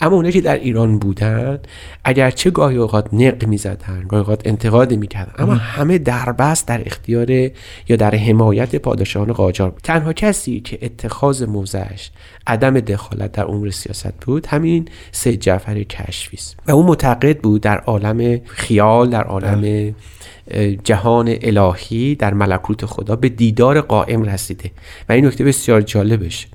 اما 0.00 0.16
اونایی 0.16 0.32
که 0.32 0.40
در 0.40 0.56
ایران 0.56 0.98
بودن 0.98 1.58
اگرچه 2.04 2.50
گاهی 2.50 2.76
اوقات 2.76 3.14
نق 3.14 3.46
می‌زدن 3.46 4.04
گاهی 4.08 4.20
اوقات 4.20 4.42
انتقاد 4.44 4.94
می‌کردن 4.94 5.32
اما 5.38 5.54
همه 5.54 5.98
دربست 5.98 6.68
در 6.68 6.82
اختیار 6.86 7.30
یا 7.30 7.96
در 7.98 8.14
حمایت 8.14 8.76
پادشاهان 8.76 9.32
قاجار 9.32 9.70
بود. 9.70 9.80
تنها 9.82 10.12
کسی 10.12 10.60
که 10.60 10.78
اتخاذ 10.82 11.42
موزش 11.42 12.10
عدم 12.46 12.80
دخالت 12.80 13.32
در 13.32 13.44
امور 13.44 13.70
سیاست 13.70 14.12
بود 14.20 14.46
همین 14.46 14.88
سید 15.12 15.40
جعفر 15.40 15.82
کشفی 15.82 16.36
است. 16.36 16.56
و 16.66 16.70
او 16.70 16.82
معتقد 16.82 17.38
بود 17.38 17.60
در 17.60 17.78
عالم 17.78 18.40
خیال 18.44 19.10
در 19.10 19.24
عالم. 19.24 19.94
جهان 20.84 21.36
الهی 21.42 22.14
در 22.14 22.34
ملکوت 22.34 22.86
خدا 22.86 23.16
به 23.16 23.28
دیدار 23.28 23.80
قائم 23.80 24.22
رسیده. 24.22 24.70
و 25.08 25.12
این 25.12 25.26
نکته 25.26 25.44
بسیار 25.44 25.80
جالبش. 25.80 26.46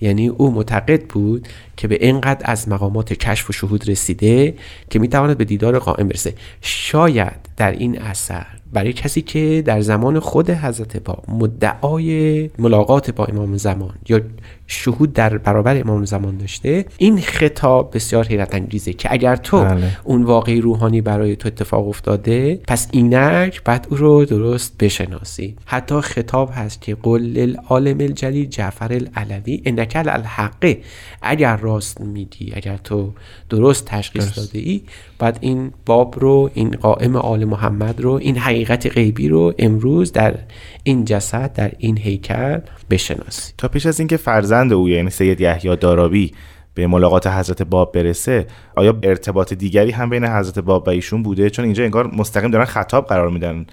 یعنی 0.00 0.28
او 0.28 0.50
معتقد 0.50 1.02
بود 1.02 1.48
که 1.76 1.88
به 1.88 1.98
اینقدر 2.00 2.40
از 2.44 2.68
مقامات 2.68 3.12
کشف 3.12 3.50
و 3.50 3.52
شهود 3.52 3.88
رسیده 3.88 4.54
که 4.90 4.98
می‌تواند 4.98 5.38
به 5.38 5.44
دیدار 5.44 5.78
قائم 5.78 6.08
برسه. 6.08 6.34
شاید 6.60 7.36
در 7.56 7.72
این 7.72 7.98
اثر 7.98 8.46
برای 8.72 8.92
کسی 8.92 9.22
که 9.22 9.62
در 9.66 9.80
زمان 9.80 10.20
خود 10.20 10.50
حضرت 10.50 10.96
باب 10.96 11.24
مدعای 11.28 12.50
ملاقات 12.58 13.10
با 13.10 13.24
امام 13.24 13.56
زمان 13.56 13.94
یا 14.08 14.20
شهود 14.66 15.12
در 15.12 15.38
برابر 15.38 15.80
امام 15.80 16.04
زمان 16.04 16.36
داشته 16.36 16.84
این 16.98 17.20
خطاب 17.20 17.94
بسیار 17.94 18.26
حیرت 18.26 18.54
انگیزه 18.54 18.92
که 18.92 19.12
اگر 19.12 19.36
تو 19.36 19.64
بله. 19.64 19.96
اون 20.04 20.22
واقعی 20.22 20.60
روحانی 20.60 21.00
برای 21.00 21.36
تو 21.36 21.48
اتفاق 21.48 21.88
افتاده 21.88 22.60
پس 22.68 22.88
اینک 22.92 23.62
بعد 23.64 23.86
او 23.90 23.96
رو 23.96 24.24
درست 24.24 24.78
بشناسی. 24.78 25.56
حتی 25.66 26.00
خطاب 26.00 26.50
هست 26.54 26.80
که 26.80 26.96
قل 27.02 27.20
للعالم 27.20 28.00
الجلیل 28.00 28.46
جعفر 28.46 28.92
العلوی 28.92 29.62
انک 29.64 29.92
الحقه 29.96 30.78
اگر 31.22 31.56
راست 31.56 32.00
میگی 32.00 32.52
اگر 32.54 32.76
تو 32.76 33.12
درست 33.50 33.84
تشخیص 33.84 34.38
داده 34.38 34.58
ای 34.58 34.82
بعد 35.18 35.38
این 35.40 35.72
باب 35.86 36.14
رو 36.18 36.50
این 36.54 36.70
قائم 36.70 37.16
آل 37.16 37.44
محمد 37.44 38.00
رو 38.00 38.12
این 38.12 38.38
حقیقت 38.38 38.86
غیبی 38.86 39.28
رو 39.28 39.54
امروز 39.58 40.12
در 40.12 40.34
این 40.82 41.04
جسد 41.04 41.52
در 41.52 41.72
این 41.78 41.98
هیکل 41.98 42.58
بشناسی. 42.90 43.52
تا 43.58 43.68
پیش 43.68 43.86
از 43.86 43.98
اینکه 43.98 44.16
فرزند 44.16 44.55
او 44.56 44.88
یعنی 44.88 45.10
سید 45.10 45.40
یحیی 45.40 45.76
دارابی 45.76 46.32
به 46.74 46.86
ملاقات 46.86 47.26
حضرت 47.26 47.62
باب 47.62 47.92
برسه. 47.92 48.46
آیا 48.74 48.98
ارتباط 49.02 49.52
دیگری 49.52 49.90
هم 49.90 50.10
بین 50.10 50.24
حضرت 50.24 50.58
باب 50.58 50.86
و 50.86 50.90
ایشون 50.90 51.22
بوده؟ 51.22 51.50
چون 51.50 51.64
اینجا 51.64 51.84
انگار 51.84 52.06
مستقیم 52.06 52.50
دارن 52.50 52.64
خطاب 52.64 53.06
قرار 53.06 53.30
میدن 53.30 53.66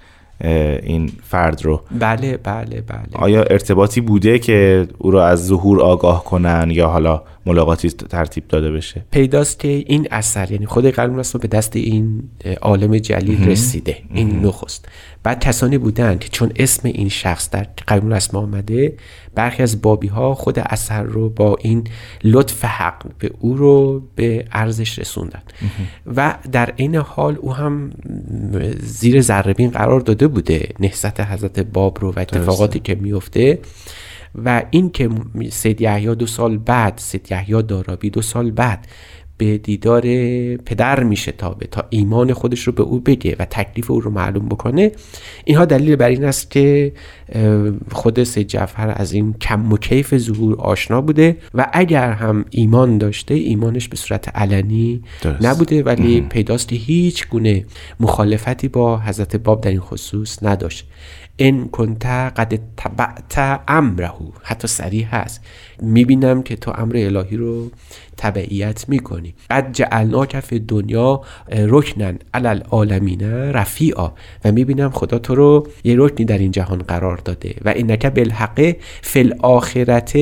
این 0.82 1.10
فرد 1.22 1.64
رو. 1.64 1.80
بله 2.00 2.36
بله 2.36 2.80
بله. 2.80 3.08
آیا 3.12 3.42
ارتباطی 3.42 4.00
بوده 4.00 4.38
که 4.38 4.88
او 4.98 5.10
را 5.10 5.26
از 5.26 5.46
ظهور 5.46 5.80
آگاه 5.80 6.24
کنن 6.24 6.68
یا 6.70 6.88
حالا 6.88 7.22
ملاقاتی 7.46 7.90
ترتیب 7.90 8.48
داده 8.48 8.70
بشه. 8.70 9.04
پیداست 9.10 9.58
که 9.58 9.68
این 9.68 10.08
اثر 10.10 10.52
یعنی 10.52 10.66
خود 10.66 10.86
قلم 10.86 11.16
رسول 11.16 11.40
به 11.40 11.48
دست 11.48 11.76
این 11.76 12.22
عالم 12.62 12.98
جلیل 12.98 13.48
رسیده. 13.48 13.96
این 14.14 14.46
نخست. 14.46 14.88
بعد 15.22 15.40
کسانی 15.40 15.78
بودند 15.78 16.18
که 16.18 16.28
چون 16.28 16.52
اسم 16.56 16.88
این 16.88 17.08
شخص 17.08 17.50
در 17.50 17.66
قلم 17.86 18.12
رسم 18.12 18.36
آمده 18.36 18.96
برخی 19.34 19.62
از 19.62 19.82
بابی 19.82 20.08
ها 20.08 20.34
خود 20.34 20.58
اثر 20.58 21.02
رو 21.02 21.28
با 21.28 21.56
این 21.60 21.84
لطف 22.24 22.64
حق 22.64 23.06
به 23.18 23.30
او 23.40 23.56
رو 23.56 24.02
به 24.16 24.44
ارزش 24.52 24.98
رسوندن. 24.98 25.42
و 26.16 26.34
در 26.52 26.72
این 26.76 26.96
حال 26.96 27.36
او 27.40 27.54
هم 27.54 27.90
زیر 28.80 29.20
ذربین 29.20 29.70
قرار 29.70 30.00
داده 30.00 30.28
بوده. 30.28 30.68
نهضت 30.80 31.20
حضرت 31.20 31.60
باب 31.60 31.98
رو 32.00 32.12
و 32.12 32.18
اتفاقاتی 32.18 32.80
که 32.80 32.94
میفته 32.94 33.58
و 34.34 34.62
این 34.70 34.90
که 34.90 35.10
سید 35.50 35.80
یحیی 35.80 36.14
دو 36.14 36.26
سال 36.26 36.58
بعد 36.58 36.98
سید 36.98 37.32
یحیی 37.32 37.62
دارابی 37.62 38.10
دو 38.10 38.22
سال 38.22 38.50
بعد 38.50 38.86
به 39.38 39.58
دیدار 39.58 40.02
پدر 40.56 41.02
میشه 41.02 41.32
تابه 41.32 41.66
تا 41.66 41.84
ایمان 41.90 42.32
خودش 42.32 42.60
رو 42.60 42.72
به 42.72 42.82
او 42.82 43.00
بگه 43.00 43.36
و 43.38 43.44
تکلیف 43.44 43.90
او 43.90 44.00
رو 44.00 44.10
معلوم 44.10 44.48
بکنه 44.48 44.92
اینها 45.44 45.64
دلیل 45.64 45.96
بر 45.96 46.08
این 46.08 46.24
است 46.24 46.50
که 46.50 46.92
خود 47.92 48.24
سید 48.24 48.46
جعفر 48.46 48.92
از 48.96 49.12
این 49.12 49.32
کم 49.32 49.72
و 49.72 49.76
کیف 49.76 50.16
ظهور 50.16 50.60
آشنا 50.60 51.00
بوده 51.00 51.36
و 51.54 51.66
اگر 51.72 52.12
هم 52.12 52.44
ایمان 52.50 52.98
داشته 52.98 53.34
ایمانش 53.34 53.88
به 53.88 53.96
صورت 53.96 54.28
علنی 54.28 55.02
درست. 55.22 55.44
نبوده 55.44 55.82
ولی 55.82 56.20
پیداست 56.20 56.72
هیچ 56.72 57.28
گونه 57.28 57.64
مخالفتی 58.00 58.68
با 58.68 58.98
حضرت 58.98 59.36
باب 59.36 59.60
در 59.60 59.70
این 59.70 59.80
خصوص 59.80 60.42
نداشت 60.42 60.86
ان 61.38 61.68
کنت 61.68 62.06
قد 62.06 62.58
تبعت 62.76 63.60
امره. 63.68 64.12
حتی 64.42 64.68
صریح 64.68 65.16
هست. 65.16 65.40
می‌بینم 65.82 66.42
که 66.42 66.56
تو 66.56 66.72
امر 66.78 66.96
الهی 66.96 67.36
رو 67.36 67.70
تبعیت 68.16 68.88
می‌کنی. 68.88 69.34
قد 69.50 69.72
جعلناک 69.72 70.40
فی 70.40 70.58
دنیا 70.58 71.22
رکنن 71.48 72.18
علل 72.34 72.60
عالمین 72.70 73.22
رفیعا. 73.52 74.10
و 74.44 74.52
می‌بینم 74.52 74.90
خدا 74.90 75.18
تو 75.18 75.34
رو 75.34 75.68
یه 75.84 75.94
رکنی 75.98 76.26
در 76.26 76.38
این 76.38 76.50
جهان 76.50 76.78
قرار 76.78 77.16
داده. 77.16 77.54
و 77.64 77.68
اینک 77.68 78.06
بالحق 78.06 78.76
فی 79.02 79.20
الاخرت 79.20 80.16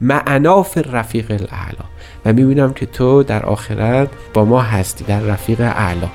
معنا 0.00 0.62
فی 0.62 0.80
الرفیق 0.80 1.30
الاعلا 1.30 1.84
و 2.24 2.32
می‌بینم 2.32 2.72
که 2.72 2.86
تو 2.86 3.22
در 3.22 3.46
آخرت 3.46 4.08
با 4.34 4.44
ما 4.44 4.60
هستی 4.60 5.04
در 5.04 5.20
رفیق 5.20 5.60
اعلا 5.60 6.08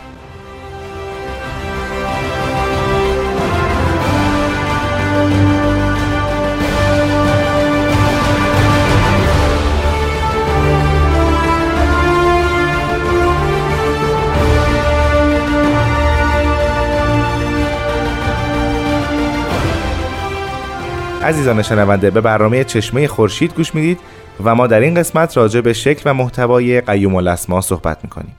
عزیزان 21.25 21.61
شنونده 21.61 22.09
به 22.11 22.22
برنامه 22.22 22.64
چشمه 22.64 23.07
خورشید 23.07 23.55
گوش 23.55 23.75
می‌دید 23.75 24.00
و 24.44 24.55
ما 24.55 24.68
در 24.68 24.79
این 24.79 24.96
قسمت 24.96 25.38
راجع 25.38 25.61
به 25.61 25.74
شکل 25.74 26.01
و 26.05 26.14
محتوای 26.14 26.81
قیوم 26.81 27.16
الاسما 27.16 27.61
صحبت 27.61 27.98
می‌کنیم. 28.03 28.35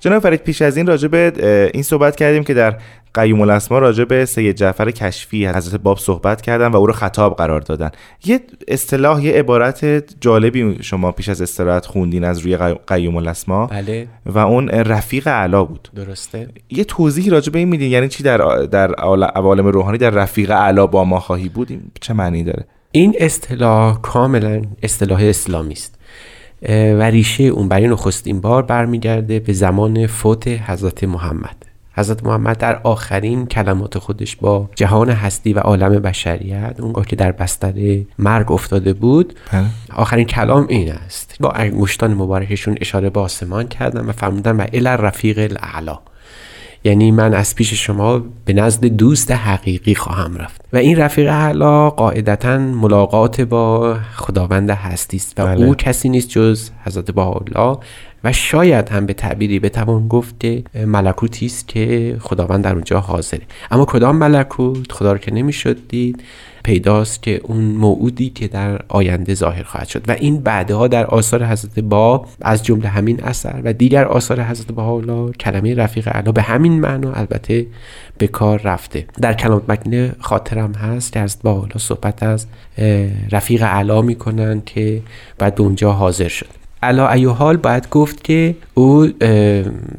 جناب 0.00 0.22
فرید 0.22 0.40
پیش 0.40 0.62
از 0.62 0.76
این 0.76 0.86
راجع 0.86 1.08
به 1.08 1.32
این 1.74 1.82
صحبت 1.82 2.16
کردیم 2.16 2.44
که 2.44 2.54
در 2.54 2.76
قیوم 3.14 3.40
الاسما 3.40 3.78
راجع 3.78 4.04
به 4.04 4.24
سید 4.24 4.56
جعفر 4.56 4.90
کشفی 4.90 5.46
حضرت 5.46 5.80
باب 5.80 5.98
صحبت 5.98 6.40
کردن 6.40 6.66
و 6.66 6.76
او 6.76 6.86
رو 6.86 6.92
خطاب 6.92 7.36
قرار 7.36 7.60
دادن. 7.60 7.90
یه 8.24 8.40
اصطلاح 8.68 9.24
یه 9.24 9.32
عبارت 9.32 10.04
جالبی 10.20 10.78
شما 10.80 11.12
پیش 11.12 11.28
از 11.28 11.42
استراحت 11.42 11.86
خوندین 11.86 12.24
از 12.24 12.38
روی 12.38 12.56
قی- 12.56 12.74
قیوم 12.86 13.16
الاسما. 13.16 13.66
بله. 13.66 14.08
و 14.26 14.38
اون 14.38 14.68
رفیق 14.68 15.26
اعلا 15.26 15.64
بود. 15.64 15.88
درسته. 15.96 16.48
یه 16.70 16.84
توضیحی 16.84 17.30
راجع 17.30 17.52
به 17.52 17.58
این 17.58 17.68
میدین 17.68 17.90
یعنی 17.90 18.08
چی 18.08 18.22
در 18.22 18.38
در 18.70 18.94
عوالم 18.94 19.66
روحانی 19.66 19.98
در 19.98 20.10
رفیق 20.10 20.50
اعلا 20.50 20.86
با 20.86 21.04
ما 21.04 21.20
خواهی 21.20 21.48
بود؟ 21.48 21.70
این 21.70 21.80
چه 22.00 22.14
معنی 22.14 22.44
داره؟ 22.44 22.64
این 22.92 23.14
اصطلاح 23.18 24.00
کاملا 24.00 24.62
اصطلاح 24.82 25.20
اسلامی 25.22 25.72
است. 25.72 25.97
و 26.62 27.02
ریشه 27.02 27.44
اون 27.44 27.68
برای 27.68 27.88
نخستین 27.88 28.40
بار 28.40 28.62
برمیگرده 28.62 29.40
به 29.40 29.52
زمان 29.52 30.06
فوت 30.06 30.48
حضرت 30.48 31.04
محمد. 31.04 31.56
حضرت 31.98 32.24
محمد 32.24 32.58
در 32.58 32.80
آخرین 32.82 33.46
کلمات 33.46 33.98
خودش 33.98 34.36
با 34.36 34.70
جهان 34.74 35.10
هستی 35.10 35.52
و 35.52 35.58
عالم 35.58 35.98
بشریت 35.98 36.76
اونگاه 36.78 37.06
که 37.06 37.16
در 37.16 37.32
بستر 37.32 37.98
مرگ 38.18 38.52
افتاده 38.52 38.92
بود 38.92 39.34
بله. 39.52 39.64
آخرین 39.94 40.26
کلام 40.26 40.66
این 40.68 40.92
است. 40.92 41.36
با 41.40 41.50
انگشتان 41.50 42.14
مبارکشون 42.14 42.76
اشاره 42.80 43.10
به 43.10 43.20
آسمان 43.20 43.68
کردن 43.68 44.06
و 44.06 44.12
فرمودن 44.12 44.56
و 44.56 44.66
الی 44.72 44.84
رفیق 44.84 45.38
الاعلا. 45.38 45.98
یعنی 46.84 47.10
من 47.10 47.34
از 47.34 47.54
پیش 47.54 47.74
شما 47.74 48.22
به 48.44 48.52
نزد 48.52 48.84
دوست 48.84 49.30
حقیقی 49.30 49.94
خواهم 49.94 50.36
رفت 50.36 50.60
و 50.72 50.76
این 50.76 50.96
رفیق 50.96 51.28
اعلا 51.28 51.90
قاعدتا 51.90 52.58
ملاقات 52.58 53.40
با 53.40 53.96
خداوند 54.14 54.70
هستی 54.70 55.16
است 55.16 55.40
و 55.40 55.46
بله. 55.46 55.66
او 55.66 55.74
کسی 55.74 56.08
نیست 56.08 56.28
جز 56.28 56.70
حضرت 56.84 57.10
بهاءالله 57.10 57.78
و 58.24 58.32
شاید 58.32 58.88
هم 58.88 59.06
به 59.06 59.12
تعبیری 59.12 59.58
بتوان 59.58 60.08
گفت 60.08 60.44
ملکوتی 60.86 61.46
است 61.46 61.68
که 61.68 62.16
خداوند 62.20 62.64
در 62.64 62.72
اونجا 62.72 63.00
حاضره. 63.00 63.42
اما 63.70 63.84
کدام 63.84 64.16
ملکوت؟ 64.16 64.92
خدا 64.92 65.12
رو 65.12 65.18
که 65.18 65.34
نمی‌شد 65.34 65.88
دید. 65.88 66.22
پیداست 66.62 67.22
که 67.22 67.40
اون 67.44 67.64
موعودی 67.64 68.30
که 68.30 68.48
در 68.48 68.80
آینده 68.88 69.34
ظاهر 69.34 69.62
خواهد 69.62 69.88
شد. 69.88 70.08
و 70.08 70.12
این 70.12 70.40
بعدها 70.40 70.88
در 70.88 71.06
آثار 71.06 71.44
حضرت 71.44 71.78
با 71.78 72.26
از 72.40 72.64
جمله 72.64 72.88
همین 72.88 73.24
اثر 73.24 73.60
و 73.64 73.72
دیگر 73.72 74.04
آثار 74.04 74.42
حضرت 74.42 74.66
بهاءالله 74.66 75.32
کلمه 75.32 75.74
رفیق 75.74 76.08
اعلی 76.08 76.32
به 76.32 76.42
همین 76.42 76.80
معنا 76.80 77.12
البته 77.12 77.66
به 78.18 78.26
کار 78.26 78.60
رفته. 78.62 79.06
در 79.20 79.32
کلام 79.34 79.62
مکنه 79.68 80.12
خاطرم 80.18 80.72
هست 80.72 81.12
که 81.12 81.20
حضرت 81.20 81.42
بهاءالله 81.42 81.78
صحبت 81.78 82.22
از 82.22 82.46
رفیق 83.30 83.62
اعلی 83.62 84.02
می‌کنن 84.02 84.62
که 84.66 85.02
بعد 85.38 85.54
به 85.54 85.62
اونجا 85.62 85.92
حاضر 85.92 86.28
شد. 86.28 86.46
علا 86.82 87.12
ای 87.12 87.24
حال 87.24 87.56
باید 87.56 87.88
گفت 87.88 88.24
که 88.24 88.54
او 88.74 89.08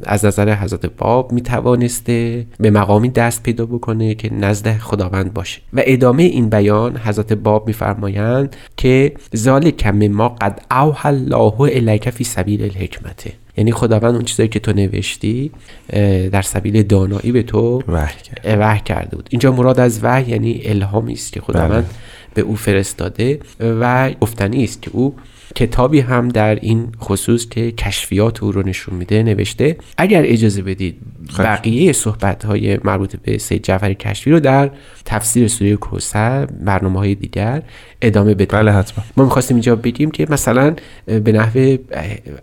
از 0.02 0.24
نظر 0.24 0.54
حضرت 0.54 0.86
باب 0.86 1.32
می 1.32 1.40
توانسته 1.40 2.46
به 2.60 2.70
مقامی 2.70 3.08
دست 3.08 3.42
پیدا 3.42 3.66
بکنه 3.66 4.14
که 4.14 4.34
نزد 4.34 4.78
خداوند 4.78 5.34
باشه. 5.34 5.60
و 5.72 5.82
ادامه 5.84 6.22
این 6.22 6.48
بیان 6.48 6.96
حضرت 6.96 7.32
باب 7.32 7.66
میفرمایند 7.66 8.56
که 8.76 9.12
ذالک 9.36 9.86
ما 9.86 10.28
قد 10.28 10.60
اوحى 10.70 11.08
الله 11.08 11.60
الیک 11.60 12.10
فی 12.10 12.24
سبیل 12.24 12.62
الحکمته 12.62 13.32
یعنی 13.56 13.72
خداوند 13.72 14.14
اون 14.14 14.24
چیزایی 14.24 14.48
که 14.48 14.58
تو 14.60 14.72
نوشتی 14.72 15.50
در 16.32 16.42
سبیل 16.42 16.82
دانایی 16.82 17.32
به 17.32 17.42
تو 17.42 17.82
وحی 17.88 18.14
کرد. 18.22 18.60
وحی 18.60 18.80
کرده 18.84 19.16
بود. 19.16 19.28
اینجا 19.30 19.52
مراد 19.52 19.80
از 19.80 20.00
وحی 20.02 20.30
یعنی 20.30 20.60
الهامی 20.64 21.12
است 21.12 21.32
که 21.32 21.40
خداوند 21.40 21.90
به 22.34 22.42
او 22.42 22.56
فرستاده 22.56 23.40
و 23.60 24.10
گفتنی 24.20 24.64
است 24.64 24.82
که 24.82 24.90
او 24.94 25.14
کتابی 25.54 26.00
هم 26.00 26.28
در 26.28 26.54
این 26.54 26.92
خصوص 27.00 27.48
که 27.48 27.72
کشفیات 27.72 28.42
او 28.42 28.52
رو 28.52 28.62
نشون 28.62 28.94
میده 28.94 29.22
نوشته. 29.22 29.76
اگر 29.96 30.22
اجازه 30.26 30.62
بدید 30.62 30.96
بقیه 31.38 31.92
صحبت 31.92 32.44
های 32.44 32.78
مربوط 32.84 33.16
به 33.16 33.38
سید 33.38 33.62
جعفر 33.62 33.92
کشفی 33.92 34.30
رو 34.30 34.40
در 34.40 34.70
تفسیر 35.04 35.48
سوره 35.48 35.76
کوثر 35.76 36.46
برنامه 36.46 36.98
های 36.98 37.14
دیگر 37.14 37.62
ادامه 38.02 38.34
بدیم. 38.34 38.58
بله 38.58 38.72
حتما. 38.72 39.04
ما 39.16 39.24
می‌خواستیم 39.24 39.56
اینجا 39.56 39.76
بگیم 39.76 40.10
که 40.10 40.26
مثلا 40.30 40.74
به 41.06 41.32
نحو 41.32 41.76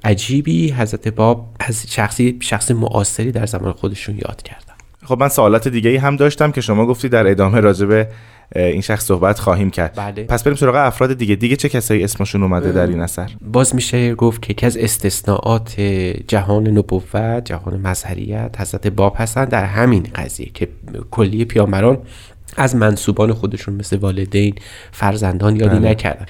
عجیبی 0.04 0.72
حضرت 0.72 1.08
باب 1.08 1.56
از 1.60 1.86
شخصی 1.90 2.38
شخص 2.42 2.72
معاصری 2.72 3.32
در 3.32 3.46
زمان 3.46 3.72
خودشون 3.72 4.16
یاد 4.16 4.42
کردن 4.42 4.67
خب 5.08 5.20
من 5.20 5.30
سوالات 5.30 5.68
دیگه 5.68 5.90
ای 5.90 5.96
هم 5.96 6.16
داشتم 6.16 6.52
که 6.52 6.62
شما 6.62 6.86
گفتی 6.86 7.10
در 7.10 7.28
ادامه 7.28 7.60
راجع 7.60 7.86
به 7.86 8.08
این 8.56 8.82
شخص 8.82 9.06
صحبت 9.06 9.40
خواهیم 9.40 9.70
کرد 9.70 9.96
بله. 9.96 10.24
پس 10.24 10.44
بریم 10.44 10.56
سراغ 10.56 10.76
افراد 10.76 11.14
دیگه 11.14 11.36
دیگه 11.36 11.56
چه 11.56 11.70
کسایی 11.70 12.04
اسمشون 12.04 12.44
اومده 12.44 12.72
در 12.72 12.88
این 12.88 13.00
اثر 13.00 13.30
باز 13.42 13.76
میشه 13.76 14.16
گفت 14.16 14.42
که 14.42 14.52
یکی 14.52 14.66
از 14.66 14.78
استثناءات 14.78 15.82
جهان 16.28 16.68
نبوت 16.68 17.46
جهان 17.46 17.82
مظهریت 17.82 18.56
حضرت 18.60 18.88
باب 18.88 19.16
هستن 19.20 19.46
در 19.46 19.66
همین 19.66 20.08
قضیه 20.16 20.50
که 20.54 20.68
کلی 21.12 21.46
پیامبران 21.46 21.98
از 22.58 22.76
منصوبان 22.76 23.34
خودشون 23.34 23.74
مثل 23.74 23.98
والدین 23.98 24.56
فرزندان 24.92 25.56
یادی 25.56 25.80
بله. 25.80 25.90
نکردن 25.90 26.26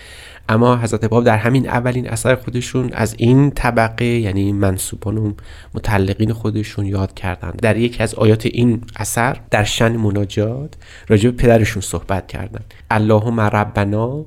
اما 0.50 0.78
حضرت 0.78 1.06
باب 1.06 1.24
در 1.24 1.38
همین 1.38 1.70
اولین 1.70 2.10
اثر 2.10 2.36
خودشون 2.36 2.90
از 2.94 3.16
این 3.18 3.52
طبقه 3.52 4.06
یعنی 4.06 4.52
منصوبان 4.52 5.18
و 5.18 5.34
متعلقین 5.74 6.34
خودشون 6.34 6.86
یاد 6.86 7.14
کردن 7.14 7.52
در 7.52 7.78
یکی 7.78 8.04
از 8.04 8.16
آیات 8.16 8.46
این 8.46 8.82
اثر 8.96 9.38
در 9.52 9.64
شن 9.64 9.98
مناجات 9.98 10.74
راجع 11.08 11.30
به 11.30 11.38
پدرشون 11.38 11.82
صحبت 11.82 12.28
کردن 12.28 12.62
اللهم 12.92 13.40
ربنا 13.40 14.26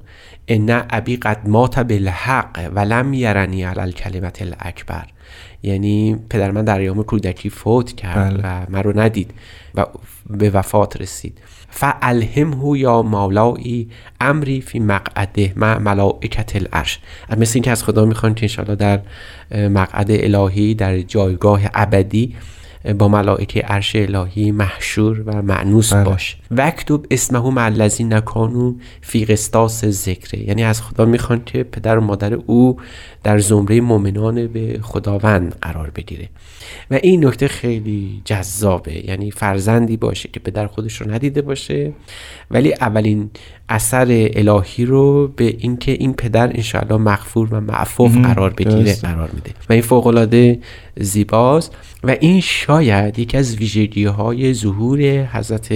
ان 0.48 0.82
ابی 0.90 1.16
قد 1.16 1.48
مات 1.48 1.78
بالحق 1.78 2.70
ولم 2.74 3.14
یرنی 3.14 3.64
علی 3.64 3.80
الکلمت 3.80 4.42
الاکبر. 4.42 5.06
یعنی 5.62 6.16
پدر 6.30 6.50
من 6.50 6.64
در 6.64 6.78
ایام 6.78 7.02
کودکی 7.02 7.50
فوت 7.50 7.92
کرد 7.92 8.42
بله. 8.42 8.62
و 8.62 8.66
من 8.68 8.82
رو 8.82 9.00
ندید 9.00 9.34
و 9.74 9.86
به 10.30 10.50
وفات 10.50 11.00
رسید. 11.00 11.38
فالهمه 11.70 12.78
یا 12.78 13.02
مولایی 13.02 13.90
امری 14.20 14.60
فی 14.60 14.78
مقعده 14.78 15.52
مع 15.56 15.78
ملائکت 15.78 16.56
العرش. 16.56 17.00
مثل 17.38 17.52
اینکه 17.54 17.70
از 17.70 17.84
خدا 17.84 18.04
می‌خوان 18.04 18.34
که 18.34 18.44
انشاءالله 18.44 18.76
در 18.76 19.00
مقعد 19.68 20.10
الهی 20.10 20.74
در 20.74 21.00
جایگاه 21.00 21.60
ابدی 21.74 22.36
با 22.98 23.08
ملائکه 23.08 23.60
عرش 23.60 23.96
الهی 23.96 24.50
محشور 24.50 25.22
و 25.26 25.42
معنوس 25.42 25.92
بله. 25.92 26.04
باش 26.04 26.36
وکتب 26.50 27.00
اسمه 27.10 27.50
مع 27.50 27.64
الذین 27.64 28.12
نکانو 28.12 28.74
فی 29.00 29.24
قسطاس 29.24 29.84
ذکره 29.84 30.48
یعنی 30.48 30.64
از 30.64 30.82
خدا 30.82 31.04
می‌خوان 31.04 31.42
که 31.46 31.62
پدر 31.62 31.98
و 31.98 32.00
مادر 32.00 32.34
او 32.34 32.76
در 33.22 33.38
زمره 33.38 33.80
مؤمنان 33.80 34.46
به 34.46 34.78
خداوند 34.82 35.54
قرار 35.62 35.90
بگیره 35.90 36.28
و 36.90 36.94
این 37.02 37.26
نکته 37.26 37.48
خیلی 37.48 38.22
جذابه 38.24 39.06
یعنی 39.06 39.30
فرزندی 39.30 39.96
باشه 39.96 40.28
که 40.32 40.40
پدر 40.40 40.66
خودش 40.66 41.00
رو 41.00 41.10
ندیده 41.10 41.42
باشه 41.42 41.92
ولی 42.50 42.74
اولین 42.74 43.30
اثر 43.68 44.06
الهی 44.34 44.84
رو 44.84 45.28
به 45.28 45.44
اینکه 45.58 45.92
این 45.92 46.12
پدر 46.12 46.46
انشاءالله 46.56 46.96
مغفور 46.96 47.54
و 47.54 47.60
معفوف. 47.60 48.16
قرار 48.16 48.50
بگیره. 48.50 48.94
قرار 48.94 49.30
میده 49.32 49.50
و 49.68 49.72
این 49.72 49.82
فوقالعاده 49.82 50.58
زیباست 50.96 51.76
و 52.04 52.16
این 52.20 52.40
شاید 52.40 53.18
یکی 53.18 53.36
از 53.36 53.56
ویژگی 53.56 54.04
های 54.04 54.54
ظهور 54.54 55.00
حضرت 55.24 55.68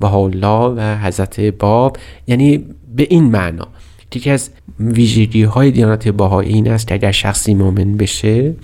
بهاءالله 0.00 0.74
و 0.76 0.98
حضرت 1.02 1.40
باب 1.40 1.96
یعنی 2.26 2.64
به 2.96 3.06
این 3.10 3.24
معنا 3.24 3.68
یکی 4.14 4.30
از 4.30 4.50
ویژگی 4.80 5.42
های 5.42 5.70
دیانت 5.70 6.08
بهایی 6.08 6.52
این 6.52 6.68
است 6.70 6.86
که 6.86 6.94
اگر 6.94 7.12
شخصی 7.12 7.54
مؤمن 7.54 7.96
بشه 7.96 8.54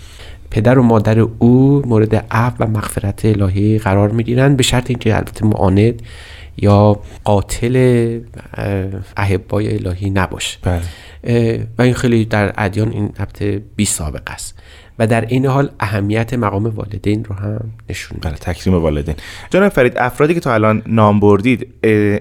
پدر 0.50 0.78
و 0.78 0.82
مادر 0.82 1.18
او 1.18 1.82
مورد 1.86 2.14
عفو 2.14 2.64
و 2.64 2.66
مغفرت 2.66 3.24
الهی 3.24 3.78
قرار 3.78 4.10
می‌گیرند 4.10 4.56
به 4.56 4.62
شرط 4.62 4.90
اینکه 4.90 5.16
البته 5.16 5.46
معاند 5.46 6.02
یا 6.56 7.00
قاتل 7.24 8.18
احبای 9.16 9.74
الهی 9.74 10.10
نباشه. 10.10 10.58
بله. 10.62 11.66
و 11.78 11.82
این 11.82 11.94
خیلی 11.94 12.24
در 12.24 12.52
ادیان 12.56 12.92
این 12.92 13.10
البته 13.18 13.62
بی 13.76 13.84
سابقه 13.84 14.32
است. 14.32 14.58
و 14.98 15.06
در 15.06 15.20
این 15.20 15.46
حال 15.46 15.70
اهمیت 15.80 16.34
مقام 16.34 16.66
والدین 16.66 17.24
رو 17.24 17.34
هم 17.34 17.60
نشون 17.90 18.18
بله 18.22 18.34
تکریم 18.34 18.74
والدین. 18.74 19.14
جناب 19.50 19.68
فرید 19.68 19.92
افرادی 19.96 20.34
که 20.34 20.40
تا 20.40 20.54
الان 20.54 20.82
نام 20.86 21.20
بردید 21.20 21.68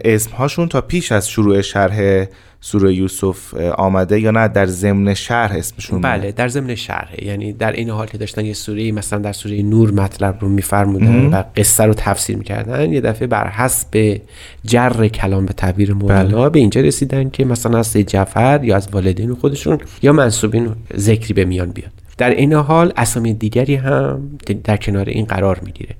اسمهاشون 0.05 0.67
تا 0.67 0.81
پیش 0.81 1.11
از 1.11 1.29
شروع 1.29 1.61
شرح 1.61 2.25
سوره 2.65 2.93
یوسف 2.93 3.53
آمده 3.77 4.19
یا 4.19 4.31
نه؟ 4.31 4.47
در 4.47 4.65
ضمن 4.65 5.13
شرح 5.13 5.55
اسمشون 5.55 6.01
بله 6.01 6.31
در 6.31 6.47
ضمن 6.47 6.75
شرحه 6.75 7.23
یعنی 7.23 7.53
در 7.53 7.71
این 7.71 7.89
حال 7.89 8.07
که 8.07 8.17
داشتن 8.17 8.45
یه 8.45 8.53
سوره 8.53 8.91
مثلا 8.91 9.19
در 9.19 9.33
سوره 9.33 9.61
نور 9.61 9.91
مطلب 9.91 10.37
رو 10.41 10.49
میفرمودن 10.49 11.25
و 11.25 11.43
قصه 11.55 11.83
رو 11.83 11.93
تفسیر 11.93 12.37
می‌کردن 12.37 12.93
یه 12.93 13.01
دفعه 13.01 13.27
بر 13.27 13.47
حسب 13.47 14.21
جر 14.65 15.07
کلام 15.07 15.45
به 15.45 15.53
تعبیر 15.53 15.93
مولانا 15.93 16.49
به 16.49 16.59
اینجا 16.59 16.81
رسیدن 16.81 17.29
که 17.29 17.45
مثلا 17.45 17.77
از 17.77 17.93
جعفر 17.93 18.63
یا 18.63 18.75
از 18.75 18.87
والدین 18.91 19.33
خودشون 19.33 19.77
یا 20.01 20.13
منصوبین 20.13 20.75
ذکری 20.97 21.33
به 21.33 21.45
میان 21.45 21.69
بیاد. 21.69 22.04
در 22.17 22.29
این 22.29 22.53
حال 22.53 22.93
اسامی 22.97 23.33
دیگری 23.33 23.75
هم 23.75 24.37
در 24.63 24.77
کنار 24.77 25.09
این 25.09 25.25
قرار 25.25 25.59
می‌گیره 25.59 25.95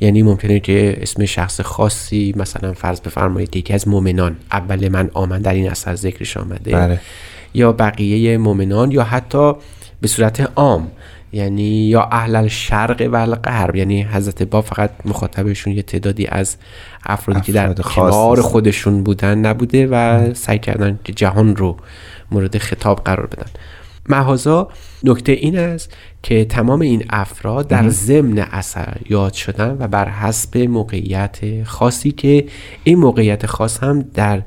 یعنی 0.00 0.22
ممکنه 0.22 0.60
که 0.60 0.98
اسم 1.00 1.24
شخص 1.24 1.60
خاصی 1.60 2.34
مثلا 2.36 2.72
فرض 2.72 3.00
بفرمایید 3.00 3.56
یکی 3.56 3.72
از 3.72 3.88
مؤمنان 3.88 4.36
اول 4.52 4.88
من 4.88 5.10
آمن 5.14 5.42
در 5.42 5.54
این 5.54 5.70
اثر 5.70 5.94
ذکرش 5.94 6.36
آمده 6.36 6.72
بله. 6.72 7.00
یا 7.54 7.72
بقیه 7.72 8.38
مؤمنان 8.38 8.90
یا 8.90 9.04
حتی 9.04 9.52
به 10.00 10.08
صورت 10.08 10.52
عام 10.56 10.90
یعنی 11.32 11.62
یا 11.62 12.02
اهل 12.02 12.36
الشرق 12.36 13.08
و 13.12 13.16
الغرب 13.16 13.76
یعنی 13.76 14.02
حضرت 14.02 14.42
با 14.42 14.62
فقط 14.62 14.90
مخاطبشون 15.04 15.72
یه 15.72 15.82
تعدادی 15.82 16.26
از 16.26 16.56
افرادی 17.06 17.40
که 17.40 17.52
در 17.52 17.72
کنار. 17.72 18.40
خودشون 18.40 19.02
بودن 19.02 19.38
نبوده 19.38 19.86
و 19.86 20.34
سعی 20.34 20.58
کردن 20.58 20.98
که 21.04 21.12
جهان 21.12 21.56
رو 21.56 21.76
مورد 22.30 22.58
خطاب 22.58 23.00
قرار 23.04 23.26
بدن 23.26 23.50
محازا 24.08 24.68
نکته 25.04 25.32
این 25.32 25.58
است 25.58 25.92
که 26.22 26.44
تمام 26.44 26.80
این 26.80 27.04
افراد 27.10 27.68
در 27.68 27.88
ضمن 27.88 28.38
اثر 28.38 28.96
یاد 29.08 29.32
شدن 29.32 29.76
و 29.80 29.88
بر 29.88 30.08
حسب 30.08 30.58
موقعیت 30.58 31.38
خاصی 31.64 32.12
که 32.12 32.44
این 32.84 32.98
موقعیت 32.98 33.46
خاص 33.46 33.82
هم 33.82 34.04
در 34.14 34.42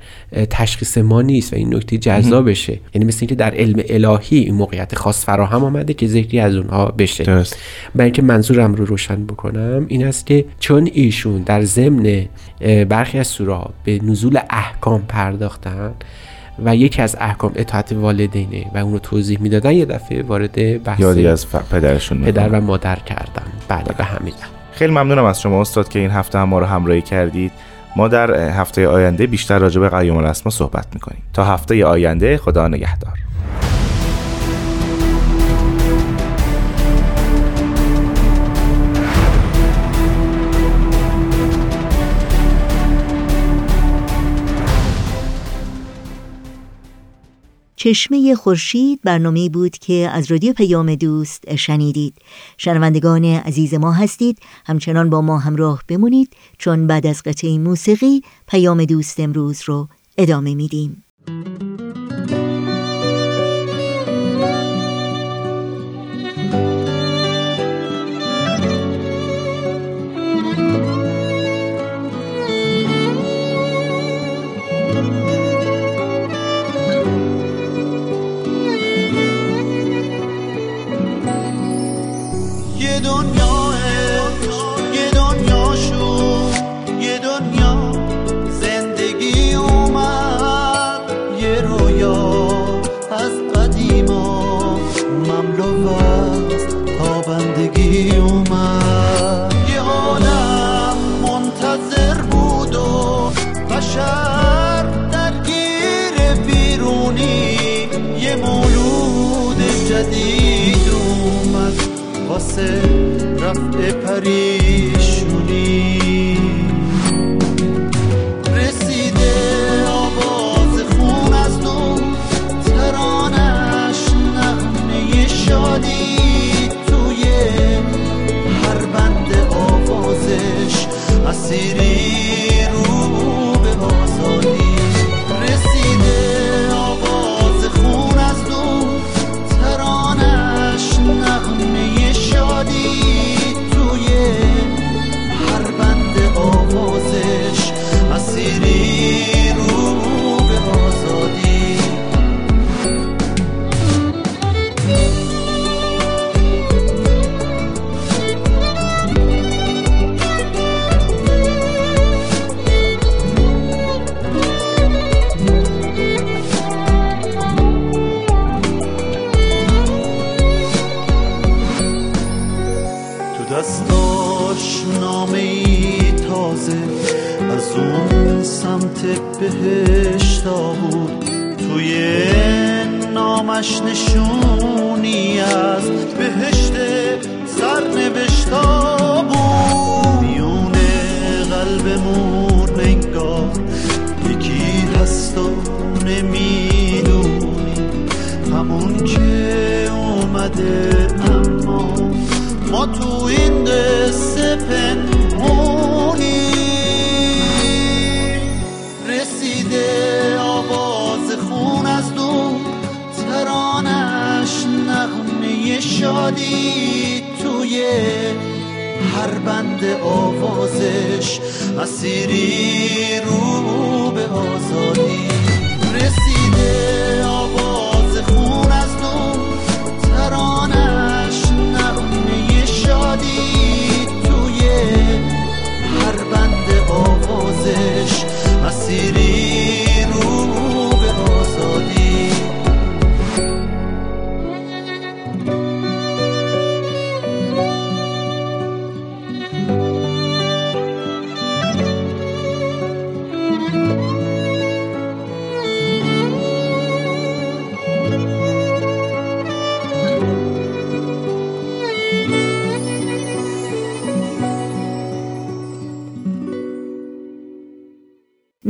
تشخیص 0.49 0.97
ما 0.97 1.21
نیست 1.21 1.53
و 1.53 1.55
این 1.55 1.75
نکته 1.75 1.97
جذابشه. 1.97 2.79
یعنی 2.93 3.05
مثل 3.05 3.17
اینکه 3.21 3.35
در 3.35 3.55
علم 3.55 3.83
الهی 3.89 4.37
این 4.37 4.55
موقعیت 4.55 4.95
خاص 4.95 5.25
فراهم 5.25 5.63
آمده 5.63 5.93
که 5.93 6.07
ذکری 6.07 6.39
از 6.39 6.55
اونها 6.55 6.85
بشه. 6.85 7.23
درست. 7.23 7.57
برای 7.95 8.05
اینکه 8.05 8.21
منظورم 8.21 8.75
رو 8.75 8.85
روشن 8.85 9.25
بکنم 9.25 9.85
این 9.87 10.07
است 10.07 10.25
که 10.25 10.45
چون 10.59 10.89
ایشون 10.93 11.41
در 11.41 11.63
ضمن 11.63 12.25
برخی 12.89 13.19
از 13.19 13.27
سوره 13.27 13.59
به 13.83 13.99
نزول 14.03 14.39
احکام 14.49 15.01
پرداختن 15.07 15.93
و 16.59 16.75
یکی 16.75 17.01
از 17.01 17.15
احکام 17.19 17.51
اطاعت 17.55 17.91
والدینه 17.91 18.65
و 18.73 18.77
اون 18.77 18.93
رو 18.93 18.99
توضیح 18.99 19.41
می‌دادن 19.41 19.71
یه 19.71 19.85
دفعه 19.85 20.23
وارد 20.23 20.83
بحث 20.83 20.99
یادی 20.99 21.27
از 21.27 21.45
ف- 21.45 21.73
پدرشون 21.73 22.21
پدر. 22.21 22.49
و 22.49 22.61
مادر 22.61 22.95
کردن. 22.95 23.43
بله 23.67 23.93
به 23.97 24.03
همین 24.03 24.33
خیلی 24.71 24.91
ممنونم 24.91 25.25
از 25.25 25.41
شما 25.41 25.61
استاد 25.61 25.89
که 25.89 25.99
این 25.99 26.11
هفته 26.11 26.39
هم 26.39 26.49
ما 26.49 26.59
رو 26.59 26.65
همراهی 26.65 27.01
کردید. 27.01 27.51
ما 27.95 28.07
در 28.07 28.49
هفته 28.49 28.87
آینده 28.87 29.27
بیشتر 29.27 29.59
راجع 29.59 29.81
به 29.81 29.89
قیوم 29.89 30.17
الاسما 30.17 30.51
صحبت 30.51 30.85
می‌کنیم. 30.93 31.21
تا 31.33 31.45
هفته 31.45 31.85
آینده 31.85 32.37
خدا 32.37 32.67
نگهدار. 32.67 33.13
چشمه 47.83 48.35
خورشید 48.35 48.99
برنامه 49.03 49.49
بود 49.49 49.77
که 49.77 50.09
از 50.13 50.31
رادیو 50.31 50.53
پیام 50.53 50.95
دوست 50.95 51.55
شنیدید. 51.55 52.15
شنوندگان 52.57 53.25
عزیز 53.25 53.73
ما 53.73 53.91
هستید. 53.91 54.39
همچنان 54.65 55.09
با 55.09 55.21
ما 55.21 55.39
همراه 55.39 55.83
بمونید 55.87 56.35
چون 56.57 56.87
بعد 56.87 57.07
از 57.07 57.23
قطعه 57.23 57.57
موسیقی 57.57 58.21
پیام 58.47 58.85
دوست 58.85 59.19
امروز 59.19 59.61
رو 59.65 59.87
ادامه 60.17 60.55
میدیم. 60.55 61.03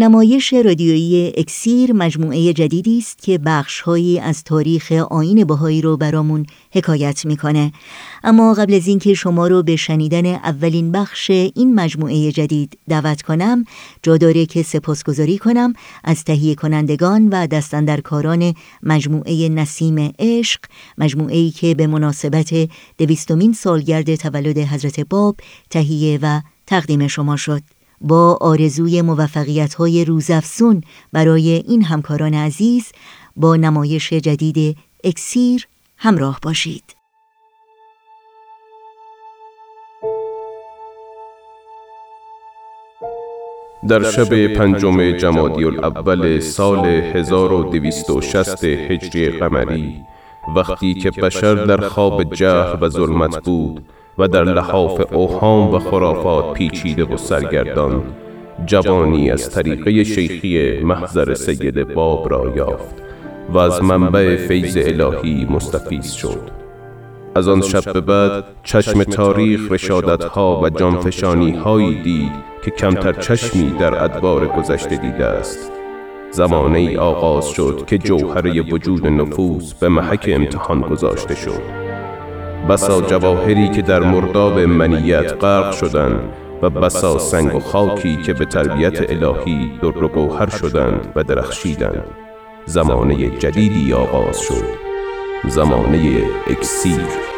نمایش 0.04 0.54
رادیویی 0.54 1.34
اکسیر 1.38 1.94
مجموعه 1.94 2.54
جدیدی 2.54 2.98
است 2.98 3.22
که 3.22 3.38
بخشهایی 3.38 4.20
از 4.20 4.44
تاریخ 4.44 4.92
آین 4.92 5.44
بهایی 5.44 5.82
رو 5.82 5.98
برامون 5.98 6.46
حکایت 6.72 7.26
می‌کنه. 7.26 7.72
اما 8.24 8.54
قبل 8.54 8.74
از 8.74 8.88
اینکه 8.88 9.13
شما 9.13 9.48
رو 9.48 9.63
به 9.63 9.76
شنیدن 9.76 10.26
اولین 10.26 10.92
بخش 10.92 11.30
این 11.30 11.76
مجموعه 11.76 12.32
جدید 12.32 12.78
دعوت 12.89 13.22
کنم 13.22 13.66
جا 14.02 14.18
داره 14.18 14.46
که 14.46 14.63
سپاسگزاری 14.63 15.38
کنم 15.38 15.74
از 16.04 16.24
تهیه 16.24 16.56
کنندگان 16.56 17.30
و 17.30 17.48
دستندرکاران 17.48 18.54
مجموعه 18.84 19.50
نسیم 19.50 20.13
عشق 20.20 20.60
مجموعه 20.98 21.38
ای 21.38 21.52
که 21.52 21.76
به 21.76 21.88
مناسبت 21.88 22.54
دویستمین 22.98 23.54
سالگرد 23.54 24.16
تولد 24.16 24.58
حضرت 24.58 25.00
باب 25.00 25.36
تهیه 25.70 26.20
و 26.22 26.42
تقدیم 26.68 27.08
شما 27.08 27.36
شد. 27.36 27.62
با 28.04 28.38
آرزوی 28.42 29.02
موفقیت 29.02 29.74
های 29.74 30.06
روزافزون 30.06 30.82
برای 31.13 31.63
این 31.68 31.84
همکاران 31.84 32.34
عزیز 32.34 32.92
با 33.36 33.56
نمایش 33.56 34.13
جدید 34.13 34.78
اکسیر 35.04 35.68
همراه 35.98 36.39
باشید. 36.42 36.84
در 43.89 44.12
شب 44.12 44.48
پنجم 44.48 45.12
جمادی 45.18 45.63
الاول 45.66 46.39
سال 46.39 46.86
1260 46.86 48.63
هجری 48.63 49.30
قمری 49.30 50.02
وقتی 50.56 50.94
که 50.94 51.12
بشر 51.12 51.56
در 51.56 51.88
خواب 51.88 52.34
جهل 52.34 52.78
و 52.82 52.89
ظلمت 52.89 53.44
بود. 53.44 53.84
و 54.17 54.28
در 54.28 54.43
لحاف 54.43 55.13
اوهام 55.13 55.73
و 55.73 55.80
خرافات 55.80 56.54
پیچیده 56.54 57.04
و 57.04 57.17
سرگردان 57.17 58.04
جوانی 58.65 59.32
از 59.32 59.49
طریقه 59.49 60.04
شیخی 60.04 60.80
محضر 60.84 61.34
سید 61.34 61.93
باب 61.93 62.30
را 62.32 62.54
یافت 62.56 62.95
و 63.49 63.58
از 63.58 63.84
منبع 63.84 64.36
فیض 64.36 64.78
الهی 64.78 65.47
مستفیز 65.49 66.12
شد. 66.12 66.52
از 67.36 67.47
آن 67.47 67.62
شب 67.62 67.93
به 67.93 68.02
بعد 68.02 68.43
چشم 68.63 69.04
تاریخ 69.04 69.71
رشادت 69.71 70.23
ها 70.23 70.62
و 70.62 70.69
جانفشانی 70.69 71.52
هایی 71.52 72.02
دید 72.02 72.32
که 72.65 72.71
کمتر 72.71 73.13
چشمی 73.13 73.69
در 73.80 74.04
ادوار 74.04 74.47
گذشته 74.47 74.95
دیده 74.95 75.26
است. 75.26 75.71
زمانه 76.32 76.80
ای 76.80 76.97
آغاز 76.97 77.49
شد 77.49 77.84
که 77.88 77.97
جوهره 77.97 78.62
وجود 78.62 79.08
نفوس 79.08 79.73
به 79.73 79.89
محک 79.89 80.26
امتحان 80.34 80.82
گذاشته 80.82 81.36
شد. 81.36 81.83
بسا 82.69 83.02
جواهری 83.02 83.69
که 83.69 83.82
در 83.82 83.99
مرداب 83.99 84.60
منیت 84.60 85.34
غرق 85.43 85.71
شدند 85.71 86.19
و 86.62 86.69
بسا 86.69 87.17
سنگ 87.17 87.56
و 87.56 87.60
خاکی 87.60 88.17
که 88.17 88.34
به 88.34 88.45
تربیت 88.45 89.12
الهی 89.12 89.80
در 89.82 90.04
و 90.04 90.08
گوهر 90.08 90.49
شدند 90.49 91.13
و 91.15 91.23
درخشیدند. 91.23 92.06
زمانه 92.65 93.30
جدیدی 93.30 93.93
آغاز 93.93 94.39
شد. 94.39 94.63
زمانه 95.47 96.23
اکسیر. 96.47 97.33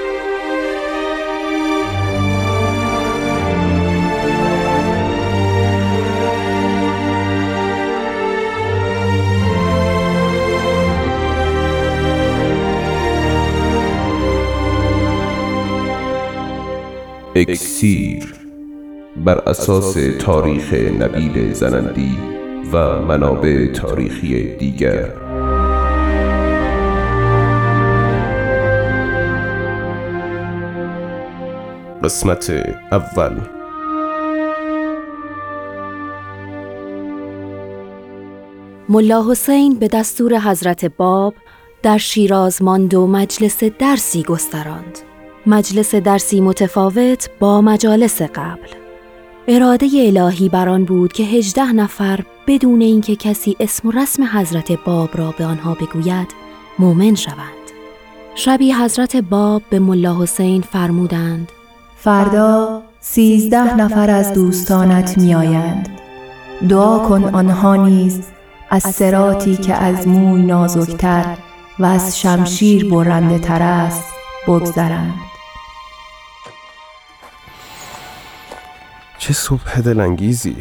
اکسیر 17.37 18.33
بر 19.17 19.37
اساس 19.37 19.97
تاریخ 20.19 20.73
نبیل 20.73 21.53
زنندی 21.53 22.17
و 22.71 23.01
منابع 23.01 23.67
تاریخی 23.67 24.55
دیگر 24.55 25.09
قسمت 32.03 32.49
اول 32.91 33.41
ملا 38.89 39.31
حسین 39.31 39.79
به 39.79 39.87
دستور 39.87 40.39
حضرت 40.39 40.85
باب 40.85 41.33
در 41.83 41.97
شیراز 41.97 42.61
ماند 42.61 42.93
و 42.93 43.07
مجلس 43.07 43.63
درسی 43.63 44.23
گستراند. 44.23 45.14
مجلس 45.47 45.95
درسی 45.95 46.41
متفاوت 46.41 47.29
با 47.39 47.61
مجالس 47.61 48.21
قبل. 48.21 48.67
اراده 49.47 49.87
الهی 49.93 50.49
بر 50.49 50.69
آن 50.69 50.85
بود 50.85 51.13
که 51.13 51.23
هجده 51.23 51.71
نفر 51.71 52.19
بدون 52.47 52.81
اینکه 52.81 53.15
کسی 53.15 53.55
اسم 53.59 53.87
و 53.87 53.91
رسم 53.91 54.23
حضرت 54.23 54.71
باب 54.71 55.17
را 55.17 55.33
به 55.37 55.45
آنها 55.45 55.73
بگوید 55.73 56.27
مؤمن 56.79 57.15
شوند. 57.15 57.65
شبی 58.35 58.73
حضرت 58.73 59.15
باب 59.15 59.61
به 59.69 59.79
ملا 59.79 60.21
حسین 60.21 60.61
فرمودند 60.61 61.51
فردا 61.97 62.81
سیزده 62.99 63.75
نفر 63.75 64.09
از 64.09 64.33
دوستانت 64.33 65.17
میآیند 65.17 65.89
دعا 66.69 66.99
کن 66.99 67.23
آنها 67.23 67.75
نیز 67.75 68.21
از 68.69 68.83
سراتی 68.83 69.55
که 69.55 69.73
از 69.73 70.07
موی 70.07 70.41
نازکتر 70.41 71.37
و 71.79 71.85
از 71.85 72.19
شمشیر 72.19 72.89
برنده 72.89 73.39
تر 73.39 73.61
است 73.61 74.03
بگذرند 74.47 75.13
چه 79.25 79.33
صبح 79.33 79.81
دلانگیزی. 79.81 80.57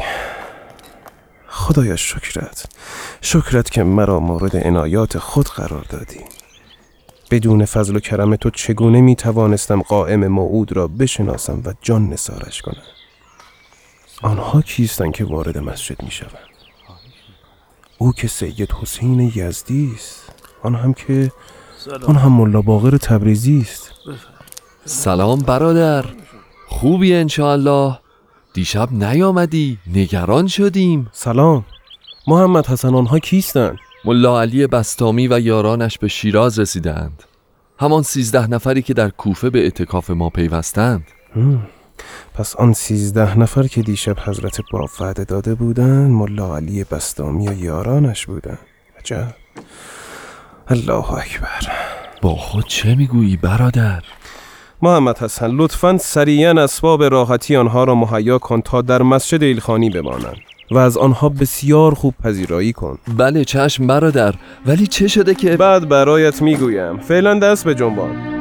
خدایا 1.48 1.96
شکرت. 1.96 2.66
شکرت 3.20 3.70
که 3.70 3.82
مرا 3.82 4.20
مورد 4.20 4.56
عنایات 4.56 5.18
خود 5.18 5.48
قرار 5.48 5.86
دادی. 5.88 6.20
بدون 7.30 7.64
فضل 7.64 7.96
و 7.96 8.00
کرم 8.00 8.36
تو 8.36 8.50
چگونه 8.50 9.00
می 9.00 9.16
توانستم 9.16 9.82
قائم 9.82 10.28
موعود 10.28 10.72
را 10.72 10.88
بشناسم 10.88 11.62
و 11.64 11.72
جان 11.82 12.08
نثارش 12.08 12.62
کنم؟ 12.62 12.82
آنها 14.22 14.62
کیستند 14.62 15.12
که 15.12 15.24
وارد 15.24 15.58
مسجد 15.58 16.02
می 16.02 16.10
شوند 16.10 16.48
او 17.98 18.12
که 18.12 18.28
سید 18.28 18.72
حسین 18.72 19.32
یزدی 19.34 19.92
است. 19.94 20.32
آن 20.62 20.74
هم 20.74 20.94
که 20.94 21.32
آن 22.06 22.16
هم 22.16 22.32
ملا 22.32 22.62
باقر 22.62 22.96
تبریزی 22.96 23.60
است. 23.60 23.90
سلام 24.84 25.38
برادر. 25.38 26.04
خوبی 26.68 27.14
انشاءالله. 27.14 28.03
دیشب 28.54 28.88
نیامدی 28.92 29.78
نگران 29.86 30.46
شدیم. 30.46 31.08
سلام. 31.12 31.64
محمد 32.26 32.66
حسن 32.66 32.94
آنها 32.94 33.18
کیستن؟ 33.18 33.76
ملا 34.04 34.40
علی 34.40 34.66
بستامی 34.66 35.28
و 35.28 35.40
یارانش 35.40 35.98
به 35.98 36.08
شیراز 36.08 36.58
رسیدند. 36.58 37.22
همان 37.78 38.02
سیزده 38.02 38.46
نفری 38.46 38.82
که 38.82 38.94
در 38.94 39.08
کوفه 39.08 39.50
به 39.50 39.58
اعتکاف 39.58 40.10
ما 40.10 40.30
پیوستند. 40.30 41.06
پس 42.34 42.56
آن 42.56 42.72
سیزده 42.72 43.38
نفر 43.38 43.62
که 43.62 43.82
دیشب 43.82 44.16
حضرت 44.18 44.60
باب 44.72 44.90
وعده 45.00 45.24
داده 45.24 45.54
بودند 45.54 46.10
ملا 46.10 46.56
علی 46.56 46.84
بستامی 46.84 47.48
و 47.48 47.52
یارانش 47.52 48.26
بودند. 48.26 48.58
عجب. 48.98 49.34
الله 50.68 51.12
اکبر. 51.12 51.72
با 52.22 52.34
خود 52.34 52.66
چه 52.66 52.94
می‌گویی 52.94 53.36
برادر؟ 53.36 54.02
محمد 54.84 55.18
حسن 55.18 55.50
لطفا 55.50 55.96
سریعا 55.98 56.62
اسباب 56.62 57.02
راحتی 57.02 57.56
آنها 57.56 57.84
را 57.84 57.94
مهیا 57.94 58.38
کن 58.38 58.60
تا 58.60 58.82
در 58.82 59.02
مسجد 59.02 59.42
ایلخانی 59.42 59.90
بمانند 59.90 60.36
و 60.70 60.78
از 60.78 60.96
آنها 60.96 61.28
بسیار 61.28 61.94
خوب 61.94 62.14
پذیرایی 62.24 62.72
کن. 62.72 62.98
بله 63.16 63.44
چشم 63.44 63.86
برادر 63.86 64.34
ولی 64.66 64.86
چه 64.86 65.08
شده 65.08 65.34
که 65.34 65.56
بعد 65.56 65.88
برایت 65.88 66.42
می‌گویم. 66.42 66.98
فعلا 66.98 67.38
دست 67.38 67.64
به 67.64 67.74
جنبان. 67.74 68.33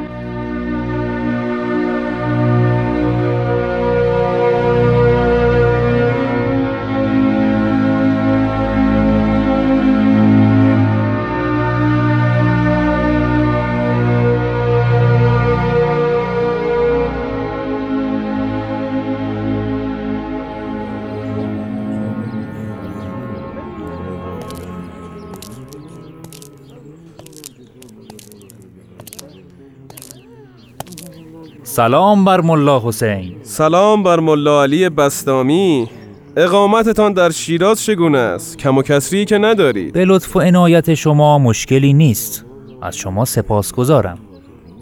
سلام 31.74 32.24
بر 32.24 32.40
ملا 32.40 32.80
حسین. 32.80 33.36
سلام 33.42 34.02
بر 34.02 34.20
ملا 34.20 34.62
علی 34.62 34.88
بستامی. 34.88 35.88
اقامتتان 36.36 37.12
در 37.12 37.30
شیراز 37.30 37.84
چگونه 37.84 38.18
است؟ 38.18 38.58
کم 38.58 38.78
و 38.78 38.82
کسری 38.82 39.24
که 39.24 39.38
ندارید. 39.38 39.92
به 39.92 40.04
لطف 40.04 40.36
و 40.36 40.40
عنایت 40.40 40.94
شما 40.94 41.38
مشکلی 41.38 41.92
نیست. 41.92 42.44
از 42.82 42.96
شما 42.96 43.24
سپاسگزارم. 43.24 44.18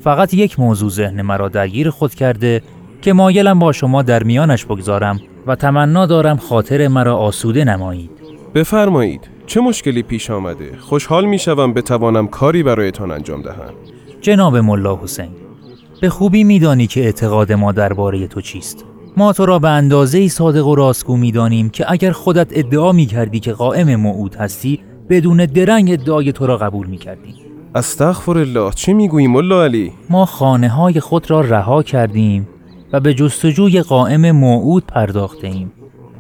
فقط 0.05 0.35
یک 0.35 0.61
موضوع 0.61 0.91
ذهن 0.91 1.23
مرا 1.23 1.49
درگیر 1.49 1.91
خود 1.91 2.15
کرده 2.15 2.63
که 3.03 3.13
مایلم 3.13 3.59
با 3.59 3.73
شما 3.73 4.03
در 4.03 4.23
میانش 4.23 4.65
بگذارم 4.65 5.21
و 5.47 5.57
تمنا 5.57 6.07
دارم 6.07 6.37
خاطر 6.37 6.89
مرا 6.89 7.17
آسوده 7.17 7.65
نمایید. 7.65 8.11
بفرمایید. 8.55 9.29
چه 9.47 9.61
مشکلی 9.61 10.03
پیش 10.03 10.31
آمده؟ 10.31 10.77
خوشحال 10.81 11.25
می‌شوم 11.25 11.73
بتوانم 11.75 12.27
کاری 12.27 12.63
برایتان 12.63 13.11
انجام 13.11 13.43
دهم. 13.43 13.75
جناب 14.21 14.57
ملا 14.57 14.97
حسین 15.03 15.42
به 16.03 16.11
خوبی 16.11 16.45
میدانی 16.45 16.87
که 16.87 17.01
اعتقاد 17.01 17.53
ما 17.53 17.73
درباره 17.73 18.27
تو 18.27 18.41
چیست. 18.41 18.85
ما 19.17 19.33
تو 19.33 19.47
را 19.47 19.59
به 19.59 19.69
اندازه 19.69 20.19
ای 20.19 20.29
صادق 20.29 20.67
و 20.67 20.75
راستگو 20.75 21.17
می‌دانیم 21.17 21.71
که 21.71 21.93
اگر 21.93 22.13
خودت 22.13 22.49
ادعا 22.51 22.93
می 22.93 23.07
کردی 23.07 23.41
که 23.41 23.53
قائم 23.53 23.97
موعود 23.97 24.35
هستی 24.35 24.81
بدون 25.09 25.47
درنگ 25.47 25.91
ادعای 25.93 26.33
تو 26.33 26.47
را 26.47 26.57
قبول 26.57 26.87
می 26.87 26.99
کردیم 26.99 27.35
استغفر 27.75 28.39
الله 28.39 28.71
چه 28.71 28.93
می‌گویی 28.93 29.27
ملا 29.27 29.65
علی؟ 29.65 29.93
ما 30.11 30.27
خانه 30.27 30.69
های 30.69 31.01
خود 31.01 31.31
را 31.31 31.41
رها 31.41 31.83
کردیم 31.83 32.49
و 32.93 33.01
به 33.01 33.15
جستجوی 33.15 33.83
قائم 33.83 34.31
موعود 34.31 34.87
پرداخته 34.87 35.47
ایم 35.47 35.73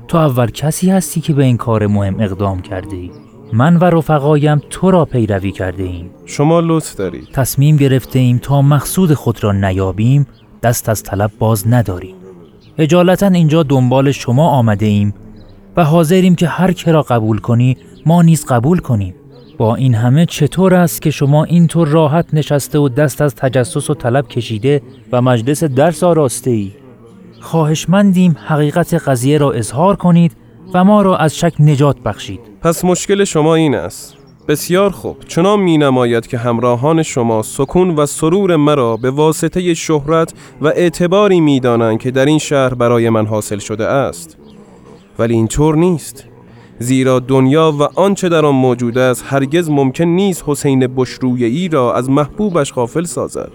تو 0.08 0.18
اول 0.18 0.50
کسی 0.50 0.90
هستی 0.90 1.20
که 1.20 1.32
به 1.32 1.44
این 1.44 1.56
کار 1.56 1.86
مهم 1.86 2.20
اقدام 2.20 2.62
کرده 2.62 2.96
ای؟ 2.96 3.10
من 3.52 3.76
و 3.76 3.84
رفقایم 3.84 4.60
تو 4.70 4.90
را 4.90 5.04
پیروی 5.04 5.52
کرده 5.52 5.82
ایم 5.82 6.10
شما 6.26 6.60
لطف 6.60 6.96
دارید. 6.96 7.28
تصمیم 7.32 7.76
گرفته 7.76 8.18
ایم 8.18 8.38
تا 8.38 8.62
مقصود 8.62 9.14
خود 9.14 9.44
را 9.44 9.52
نیابیم 9.52 10.26
دست 10.62 10.88
از 10.88 11.02
طلب 11.02 11.30
باز 11.38 11.68
نداریم. 11.68 12.14
اجالتا 12.78 13.26
اینجا 13.26 13.62
دنبال 13.62 14.12
شما 14.12 14.50
آمده 14.50 14.86
ایم 14.86 15.14
و 15.76 15.84
حاضریم 15.84 16.34
که 16.34 16.46
هر 16.46 16.72
که 16.72 16.92
را 16.92 17.02
قبول 17.02 17.38
کنی 17.38 17.76
ما 18.06 18.22
نیز 18.22 18.46
قبول 18.46 18.78
کنیم. 18.78 19.14
با 19.58 19.74
این 19.74 19.94
همه 19.94 20.26
چطور 20.26 20.74
است 20.74 21.02
که 21.02 21.10
شما 21.10 21.44
اینطور 21.44 21.88
راحت 21.88 22.34
نشسته 22.34 22.78
و 22.78 22.88
دست 22.88 23.22
از 23.22 23.34
تجسس 23.34 23.90
و 23.90 23.94
طلب 23.94 24.28
کشیده 24.28 24.82
و 25.12 25.22
مجلس 25.22 25.64
درس 25.64 26.04
آراسته 26.04 26.50
ای؟ 26.50 26.72
خواهشمندیم 27.40 28.36
حقیقت 28.46 28.94
قضیه 28.94 29.38
را 29.38 29.52
اظهار 29.52 29.96
کنید 29.96 30.36
و 30.74 30.84
ما 30.84 31.02
را 31.02 31.16
از 31.16 31.38
شک 31.38 31.52
نجات 31.60 32.00
بخشید. 32.00 32.40
پس 32.60 32.84
مشکل 32.84 33.24
شما 33.24 33.54
این 33.54 33.74
است. 33.74 34.16
بسیار 34.48 34.90
خوب. 34.90 35.16
چنان 35.28 35.60
می 35.60 35.78
نماید 35.78 36.26
که 36.26 36.38
همراهان 36.38 37.02
شما 37.02 37.42
سکون 37.42 37.90
و 37.90 38.06
سرور 38.06 38.56
مرا 38.56 38.96
به 38.96 39.10
واسطه 39.10 39.74
شهرت 39.74 40.34
و 40.60 40.66
اعتباری 40.66 41.40
می 41.40 41.60
دانند 41.60 41.98
که 41.98 42.10
در 42.10 42.26
این 42.26 42.38
شهر 42.38 42.74
برای 42.74 43.10
من 43.10 43.26
حاصل 43.26 43.58
شده 43.58 43.86
است. 43.86 44.36
ولی 45.18 45.34
اینطور 45.34 45.76
نیست. 45.76 46.24
زیرا 46.78 47.18
دنیا 47.18 47.72
و 47.72 47.82
آنچه 47.82 48.28
در 48.28 48.46
آن 48.46 48.54
موجود 48.54 48.98
است 48.98 49.24
هرگز 49.26 49.70
ممکن 49.70 50.04
نیست 50.04 50.44
حسین 50.46 50.86
بشرویی 50.86 51.68
را 51.68 51.94
از 51.94 52.10
محبوبش 52.10 52.72
غافل 52.72 53.04
سازد. 53.04 53.52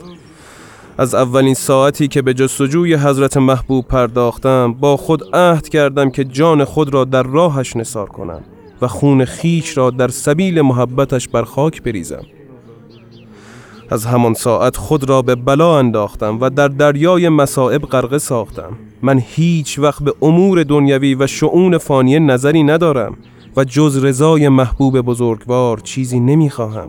از 1.00 1.16
اولین 1.16 1.54
ساعتی 1.54 2.08
که 2.08 2.22
به 2.22 2.34
جستجوی 2.34 2.96
حضرت 2.96 3.38
محبوب 3.38 3.86
پرداختم 3.86 4.74
با 4.74 4.98
خود 4.98 5.24
عهد 5.36 5.70
کردم 5.70 6.10
که 6.10 6.24
جان 6.24 6.64
خود 6.64 6.94
را 6.94 7.06
در 7.06 7.24
راهش 7.24 7.76
نثار 7.76 8.10
کنم 8.10 8.42
و 8.82 8.88
خون 8.88 9.26
خیش 9.26 9.78
را 9.78 9.90
در 9.90 10.08
سبیل 10.08 10.62
محبتش 10.62 11.28
بر 11.28 11.44
خاک 11.44 11.84
بریزم. 11.84 12.24
از 13.90 14.06
همان 14.06 14.34
ساعت 14.34 14.78
خود 14.78 15.10
را 15.10 15.22
به 15.22 15.36
بلا 15.36 15.80
انداختم 15.80 16.38
و 16.42 16.50
در 16.50 16.68
دریای 16.68 17.30
مصائب 17.30 17.82
غرقه 17.82 18.18
ساختم. 18.18 18.72
من 19.02 19.22
هیچ 19.26 19.80
وقت 19.80 20.04
به 20.04 20.14
امور 20.22 20.64
دنیوی 20.64 21.16
و 21.16 21.28
شعون 21.28 21.78
فانی 21.78 22.20
نظری 22.20 22.64
ندارم 22.64 23.18
و 23.58 23.64
جز 23.64 24.04
رضای 24.04 24.50
محبوب 24.50 25.02
بزرگوار 25.02 25.80
چیزی 25.80 26.20
نمی‌خواهم. 26.20 26.88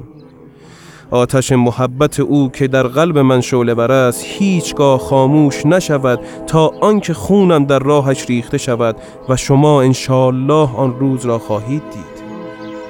آتش 1.11 1.53
محبت 1.53 2.21
او 2.21 2.51
که 2.51 2.69
در 2.69 2.83
قلب 2.83 3.19
من 3.19 3.41
شعله 3.41 3.75
بر 3.75 3.93
است 3.93 4.25
هیچگاه 4.25 4.99
خاموش 4.99 5.67
نشود 5.67 6.21
تا 6.47 6.73
آنکه 6.81 7.15
خونم 7.15 7.65
در 7.65 7.79
راهش 7.79 8.27
ریخته 8.29 8.59
شود 8.59 8.97
و 9.29 9.37
شما 9.37 9.83
انشالله 9.83 10.77
آن 10.77 10.99
روز 11.01 11.27
را 11.27 11.39
خواهید 11.39 11.83
دید. 11.91 12.19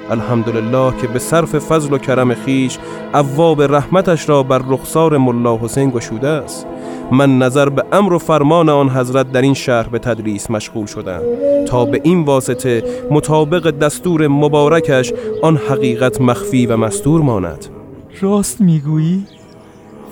الحمدلله 0.09 0.93
که 1.01 1.07
به 1.07 1.19
صرف 1.19 1.55
فضل 1.55 1.93
و 1.93 1.97
کرم 1.97 2.33
خیش 2.33 2.77
ابواب 3.13 3.61
رحمتش 3.61 4.29
را 4.29 4.43
بر 4.43 4.61
رخسار 4.69 5.17
ملا 5.17 5.57
حسین 5.57 5.89
گشوده 5.89 6.27
است. 6.27 6.67
من 7.11 7.37
نظر 7.37 7.69
به 7.69 7.83
امر 7.91 8.13
و 8.13 8.19
فرمان 8.19 8.69
آن 8.69 8.89
حضرت 8.89 9.31
در 9.31 9.41
این 9.41 9.53
شهر 9.53 9.89
به 9.89 9.99
تدریس 9.99 10.51
مشغول 10.51 10.85
شدم. 10.85 11.21
تا 11.67 11.85
به 11.85 12.01
این 12.03 12.23
واسطه 12.23 12.83
مطابق 13.11 13.69
دستور 13.69 14.27
مبارکش 14.27 15.13
آن 15.41 15.57
حقیقت 15.57 16.21
مخفی 16.21 16.65
و 16.65 16.77
مستور 16.77 17.21
ماند. 17.21 17.78
راست 18.21 18.61
می‌گویی؟ 18.61 19.23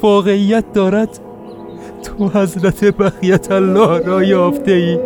واقعیت 0.01 0.73
دارد؟ 0.73 1.19
تو 2.03 2.27
حضرت 2.27 2.97
بقیت 2.97 3.51
الله 3.51 3.99
را 3.99 4.23
یافته 4.23 4.71
ای 4.71 4.99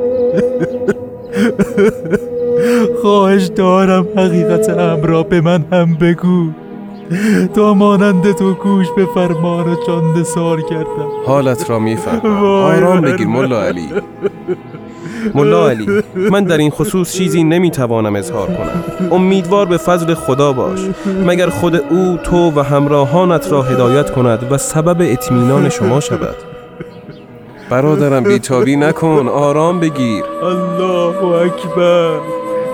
خواهش 3.02 3.46
دارم 3.46 4.08
حقیقت 4.18 4.70
امر 4.70 5.06
را 5.06 5.24
به 5.24 5.42
من 5.42 5.66
هم 5.72 5.96
بگو. 5.96 6.50
تا 7.56 7.74
مانند 7.74 8.32
تو 8.32 8.54
گوش 8.54 8.88
به 8.96 9.08
فرمان 9.16 9.70
و 9.70 9.76
جان 9.88 10.24
سار 10.24 10.62
کردم 10.62 11.10
حالت 11.26 11.70
را 11.70 11.80
می‌فهمم 11.80 12.44
آرام 12.46 13.02
بگیر 13.02 13.28
ملا 13.28 13.64
علی. 13.64 13.88
ملا 15.36 15.70
علی 15.70 16.04
من 16.16 16.44
در 16.44 16.58
این 16.58 16.70
خصوص 16.70 17.14
چیزی 17.14 17.44
نمی‌توانم 17.44 18.16
اظهار 18.16 18.48
کنم. 18.48 18.84
امیدوار 19.12 19.66
به 19.66 19.78
فضل 19.78 20.14
خدا 20.14 20.54
باش. 20.54 20.80
مگر 21.26 21.50
خود 21.50 21.76
او 21.76 22.18
تو 22.24 22.52
و 22.52 22.60
همراهانت 22.60 23.52
را 23.52 23.62
هدایت 23.62 24.12
کند 24.12 24.52
و 24.52 24.58
سبب 24.58 24.98
اطمینان 25.00 25.70
شما 25.70 26.00
شود؟ 26.00 26.36
برادرم 27.70 28.24
بیتابی 28.24 28.76
نکن. 28.76 29.28
آرام 29.28 29.80
بگیر. 29.80 30.24
الله 30.44 31.24
اکبر. 31.26 32.20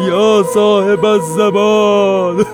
یا 0.10 0.44
صاحب 0.54 1.06
الزمان. 1.06 2.46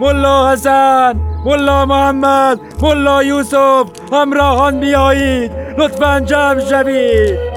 ملا 0.00 0.52
حسن 0.52 1.14
ملا 1.46 1.86
محمد 1.86 2.60
ملا 2.82 3.22
یوسف 3.22 3.86
همراهان 4.12 4.80
بیایید. 4.80 5.50
لطفا 5.78 6.20
جمع 6.20 6.60
شوید. 6.60 7.49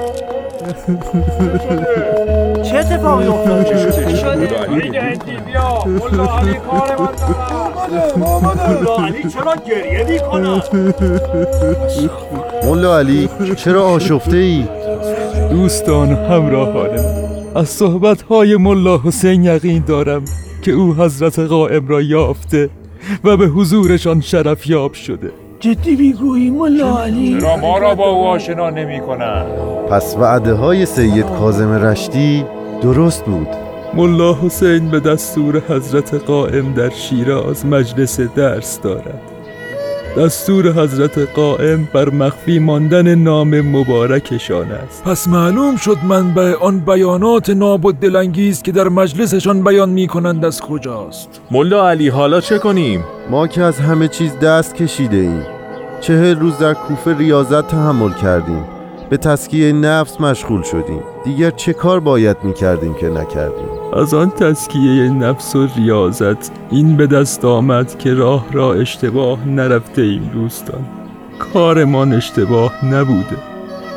چه 2.64 2.78
اتفاقی 2.78 3.28
افتاد؟ 3.28 3.66
چه 3.66 3.78
شده 3.78 4.06
علی 9.00 9.30
چرا 9.30 9.56
گریه 9.68 10.06
می‌کنه 10.10 10.64
مولا 12.64 13.00
علی 13.00 13.30
چرا 13.56 13.84
آشفته 13.84 14.38
ای؟ 14.38 14.66
دوستان 15.52 16.10
همراهان 16.10 16.90
از 17.56 17.70
صحبتهای 17.70 18.58
ملا 18.58 18.98
حسین 18.98 19.44
یقین 19.44 19.84
دارم 19.88 20.26
که 20.62 20.72
او 20.72 20.94
حضرت 20.94 21.40
قائم 21.40 21.88
را 21.88 22.02
یافته 22.02 22.70
و 23.24 23.38
به 23.38 23.48
حضورشان 23.48 24.22
شرف 24.22 24.68
یاب 24.68 24.94
شده. 24.94 25.43
جدی 25.64 25.96
می‌گویی 25.96 26.50
ملا 26.50 27.04
علی 27.04 27.42
چرا 27.42 27.58
ما 27.58 27.78
را 27.78 27.96
با 27.96 28.10
او 28.10 28.26
آشنا 28.26 28.70
نمی 28.70 29.00
کنن؟ 29.00 29.46
پس 29.90 30.16
وعده 30.20 30.54
های 30.54 30.86
سید 30.86 31.26
کازم 31.26 31.72
رشتی 31.72 32.46
درست 32.82 33.26
بود. 33.26 33.48
ملا 33.94 34.34
حسین 34.34 34.90
به 34.90 35.00
دستور 35.00 35.62
حضرت 35.70 36.14
قائم 36.14 36.74
در 36.74 36.90
شیراز 36.90 37.66
مجلس 37.66 38.20
درس 38.20 38.82
دارد. 38.82 39.33
دستور 40.18 40.72
حضرت 40.72 41.18
قائم 41.18 41.88
بر 41.94 42.10
مخفی 42.10 42.60
ماندن 42.60 43.16
نام 43.16 43.62
مبارکشان 43.62 44.72
است. 44.72 45.04
پس 45.04 45.28
معلوم 45.28 45.76
شد 45.76 45.98
منبع 46.08 46.54
آن 46.62 46.80
بیانات 46.80 47.50
ناب 47.50 47.86
و 47.86 47.92
دلانگیز 47.92 48.62
که 48.62 48.72
در 48.72 48.90
مجلسشان 48.90 49.64
بیان 49.64 49.90
می 49.90 50.08
کنند 50.08 50.46
از 50.46 50.62
کجاست. 50.62 51.42
ملا 51.52 51.90
علی 51.90 52.08
حالا 52.10 52.42
چه 52.42 52.60
کنیم؟ 52.60 53.04
ما 53.30 53.48
که 53.48 53.62
از 53.62 53.80
همه 53.80 54.08
چیز 54.08 54.40
دست 54.40 54.76
کشیده 54.76 55.18
ایم 55.18 55.46
چهل 56.02 56.40
روز 56.40 56.58
در 56.58 56.74
کوفه 56.74 57.18
ریاضت 57.18 57.68
تحمل 57.68 58.14
کردیم. 58.14 58.66
به 59.10 59.18
تسکیه 59.18 59.74
نفس 59.74 60.22
مشغول 60.22 60.62
شدیم. 60.64 61.04
دیگر 61.26 61.52
چه 61.52 61.74
کار 61.74 62.00
باید 62.00 62.38
می 62.44 62.54
کردیم 62.54 62.94
که 62.94 63.10
نکردیم؟ 63.10 63.73
از 63.96 64.14
آن 64.14 64.30
تسکیه 64.30 65.10
نفس 65.10 65.56
و 65.56 65.68
ریاضت 65.76 66.52
این 66.72 66.98
به 66.98 67.08
دست 67.08 67.46
آمد 67.46 67.98
که 67.98 68.14
راه 68.14 68.46
را 68.52 68.74
اشتباه 68.74 69.48
نرفته 69.48 70.02
ایم 70.02 70.30
دوستان. 70.34 70.86
کارمان 71.40 72.14
اشتباه 72.14 72.86
نبوده. 72.86 73.38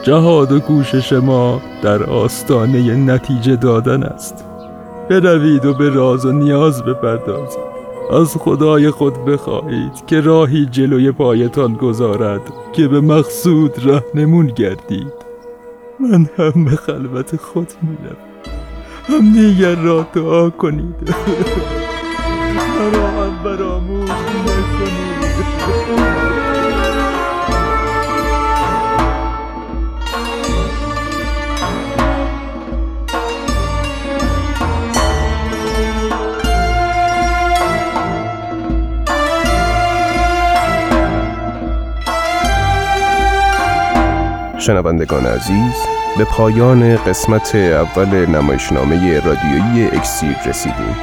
جهاد 0.03 0.53
و 0.53 0.61
کوشش 0.61 1.12
ما 1.12 1.61
در 1.82 2.03
آستانه 2.03 2.94
نتیجه 2.94 3.57
دادن 3.57 4.03
است. 4.03 4.44
بروید 5.11 5.64
و 5.64 5.74
به 5.74 5.88
راز 5.88 6.26
و 6.26 6.32
نیاز 6.32 6.82
بپردازید. 6.82 7.76
از 8.12 8.36
خدای 8.36 8.90
خود 8.90 9.24
بخواهید 9.24 10.07
که 10.07 10.20
راهی 10.20 10.66
جلوی 10.66 11.12
پایتان 11.12 11.72
گذارد 11.74 12.40
که 12.72 12.88
به 12.88 13.01
مقصود 13.01 13.72
رهنمون 13.84 14.47
گردید. 14.47 15.12
من 16.01 16.28
هم 16.36 16.64
به 16.64 16.70
خلوت 16.70 17.36
خود 17.36 17.72
میرم 17.82 18.26
هم 19.09 19.32
دیگر 19.32 19.74
را 19.74 20.07
دعا 20.14 20.50
کنید. 20.50 21.14
مرا 22.78 23.07
هم 23.09 23.42
براموز 23.44 24.11
نکنید 24.11 25.16
شنوندگان 44.59 45.26
عزیز 45.26 45.95
به 46.19 46.25
پایان 46.25 46.97
قسمت 46.97 47.55
اول 47.55 48.27
نمایشنامه 48.27 49.21
رادیویی 49.21 49.87
اکسیر 49.87 50.37
رسیدیم. 50.47 50.97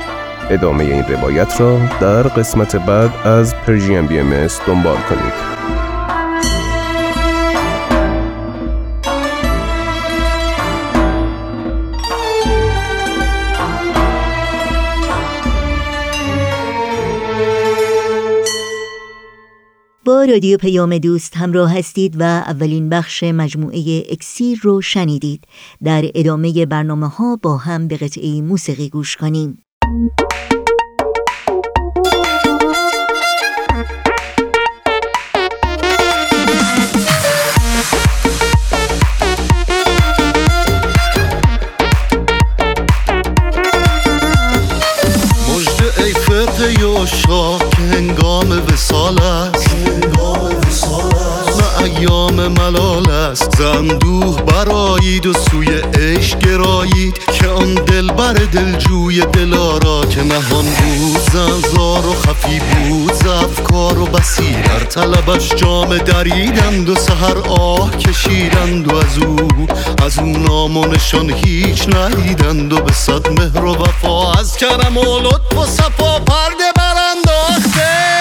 ادامه 0.50 0.84
این 0.84 1.04
روایت 1.04 1.62
را 1.62 1.80
در 2.02 2.24
قسمت 2.24 2.76
بعد 2.76 3.28
از 3.28 3.56
پرژیم 3.56 4.08
بی 4.08 4.20
ام 4.20 4.48
دنبال 4.68 4.98
کنید. 4.98 5.73
رادیو 20.26 20.58
پیام 20.58 20.98
دوست 20.98 21.38
همراه 21.38 21.78
هستید 21.78 22.16
و 22.20 22.24
اولین 22.24 22.90
بخش 22.90 23.24
مجموعه 23.24 24.04
اکسیر 24.10 24.60
رو 24.62 24.82
شنیدید. 24.82 25.44
در 25.84 26.04
ادامه 26.16 26.66
برنامه 26.66 27.08
ها 27.08 27.36
با 27.36 27.58
هم 27.58 27.88
به 27.88 27.98
قطعه 27.98 28.42
موسیقی 28.42 28.90
گوش 28.90 29.18
کنیم. 29.18 29.64
است 53.64 53.74
زندوه 53.74 54.42
برایید 54.42 55.26
و 55.26 55.34
سوی 55.34 55.68
عشق 55.68 56.40
گرایید 56.40 57.20
که 57.34 57.48
آن 57.48 57.74
دلبر 57.74 58.34
دلجوی 58.34 59.22
دلارا 59.22 60.06
که 60.06 60.24
نهان 60.24 60.66
بود 60.66 61.22
زنزار 61.34 62.08
و 62.08 62.14
خفی 62.14 62.60
بود 62.60 63.14
زفکار 63.14 64.00
و 64.00 64.06
بسی 64.06 64.54
در 64.54 64.80
طلبش 64.80 65.56
جام 65.56 65.98
دریدند 65.98 66.90
و 66.90 66.96
سهر 66.96 67.38
آه 67.38 67.98
کشیدند 67.98 68.94
و 68.94 68.96
از 68.96 69.18
او 69.18 69.68
از 70.06 70.20
او 70.20 70.38
نام 70.38 70.78
و 70.78 70.86
نشان 70.86 71.30
هیچ 71.30 71.88
ندیدند 71.90 72.74
و 72.74 72.82
به 72.82 72.94
صد 72.94 73.30
مهر 73.30 73.66
و 73.66 73.74
وفا 73.76 74.34
از 74.34 74.58
کرم 74.58 74.98
و 74.98 75.20
لطف 75.20 75.58
و 75.58 75.66
صفا 75.66 76.20
پرده 76.20 76.72
برانداخته. 76.76 78.13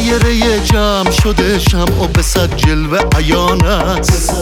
دایره 0.00 0.60
جمع 0.60 1.10
شده 1.10 1.58
شمع 1.58 2.04
و 2.04 2.06
به 2.06 2.22
صد 2.22 2.56
جلوه 2.56 2.98
عیان 3.16 3.66
است. 3.66 4.32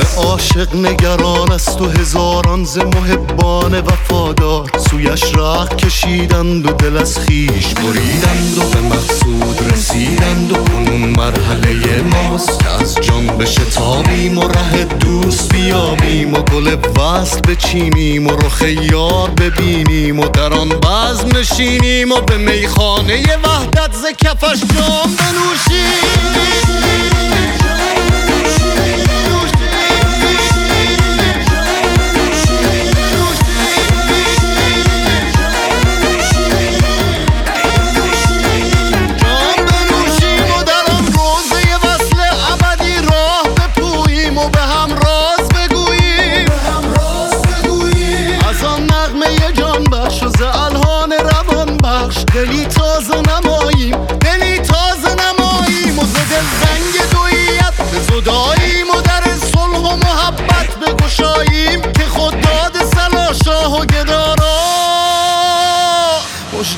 به 0.00 0.06
عاشق 0.16 0.76
نگران 0.76 1.52
است 1.52 1.80
و 1.80 1.88
هزاران 1.88 2.64
ز 2.64 2.78
محبان 2.78 3.80
وفادار. 3.80 4.70
سویش 4.90 5.34
راه 5.34 5.68
کشیدند 5.68 6.66
و 6.66 6.72
دل 6.72 6.96
از 6.96 7.18
خیش 7.18 7.66
بریدند 7.74 8.58
و 8.58 8.62
به 8.62 8.80
مقصود 8.80 9.72
رسیدند 9.72 10.52
و 10.52 10.54
کنون 10.54 11.00
مرحله 11.00 12.02
ماست 12.02 12.66
از 12.80 12.94
جان 12.94 13.26
بشتابیم 13.26 14.38
و 14.38 14.48
ره 14.48 14.84
دوست 14.84 15.52
بیابیم 15.52 16.34
و 16.34 16.42
گل 16.42 16.76
وصل 16.98 17.40
بچینیم 17.40 18.26
و 18.26 18.30
رخ 18.30 18.62
یار 18.92 19.30
ببینیم 19.30 20.20
و 20.20 20.28
در 20.28 20.52
آن 20.52 20.68
بزم 20.68 21.38
نشینیم 21.38 22.12
و 22.12 22.20
به 22.20 22.36
میخانه 22.36 23.22
وحدت 23.44 23.94
ز 23.94 24.04
کفش 24.18 24.60
جام 24.76 25.16
بنوشیم. 25.18 26.50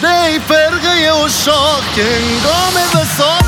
ای 0.00 0.38
فرقه 0.38 1.12
اشاق 1.24 1.82
که 1.96 2.02
هنگام 2.02 2.74
وسال 2.94 3.41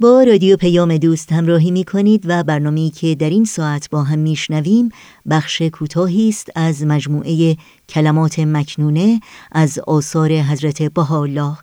با 0.00 0.22
رادیو 0.22 0.56
پیام 0.56 0.96
دوست 0.96 1.32
همراهی 1.32 1.70
می 1.70 1.84
کنید 1.84 2.24
و 2.28 2.42
برنامه‌ای 2.42 2.90
که 2.90 3.14
در 3.14 3.30
این 3.30 3.44
ساعت 3.44 3.90
با 3.90 4.02
هم 4.02 4.18
میشنویم 4.18 4.88
بخش 5.30 5.62
کوتاهی 5.62 6.28
است 6.28 6.50
از 6.54 6.84
مجموعه 6.84 7.56
کلمات 7.88 8.38
مکنونه 8.38 9.20
از 9.52 9.78
آثار 9.78 10.32
حضرت 10.32 10.82
بهاءالله. 10.82 11.58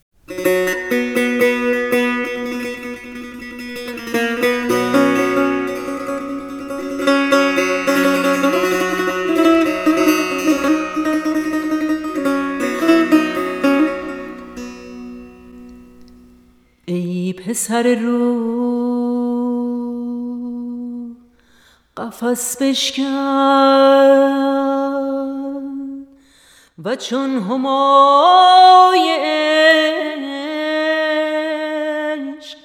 پسر 17.57 17.95
رو. 17.95 18.37
قفس 21.97 22.61
بشکن 22.61 23.03
و 26.85 26.95
چون 26.95 27.29
همای 27.29 29.17
عشق 32.29 32.57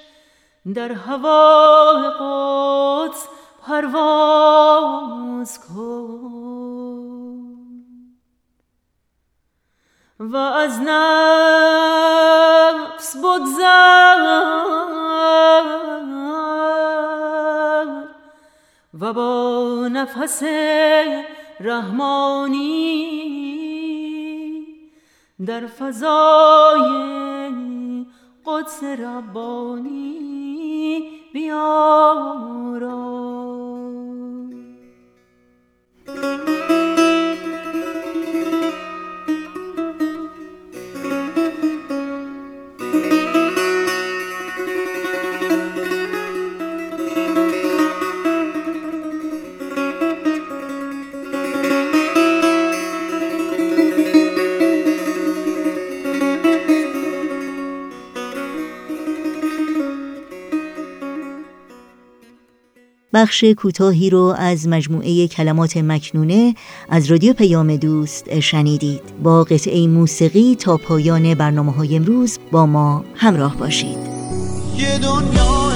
در 0.74 0.92
هوای 0.92 2.10
قدس 2.20 3.26
پرواز 3.66 5.60
کن. 5.60 6.61
و 10.30 10.36
از 10.36 10.80
نفس 10.80 11.96
بگذر 13.16 14.22
و 19.00 19.12
با 19.12 19.88
نفس 19.92 20.42
رحمانی 21.60 22.82
در 25.46 25.66
فضای 25.66 26.82
قدس 28.46 28.84
ربانی 28.84 30.22
بیارا 31.32 33.02
بخش 63.22 63.44
کوتاهی 63.44 64.10
رو 64.10 64.34
از 64.38 64.68
مجموعه 64.68 65.28
کلمات 65.28 65.76
مکنونه 65.76 66.54
از 66.88 67.06
رادیو 67.06 67.32
پیام 67.32 67.76
دوست 67.76 68.40
شنیدید. 68.40 69.00
با 69.22 69.44
قطعه 69.44 69.86
موسیقی 69.86 70.56
تا 70.56 70.76
پایان 70.76 71.34
برنامه 71.34 71.72
های 71.72 71.96
امروز 71.96 72.38
با 72.52 72.66
ما 72.66 73.04
همراه 73.14 73.56
باشید. 73.56 73.98
یه 74.76 74.98
دنیا 74.98 75.72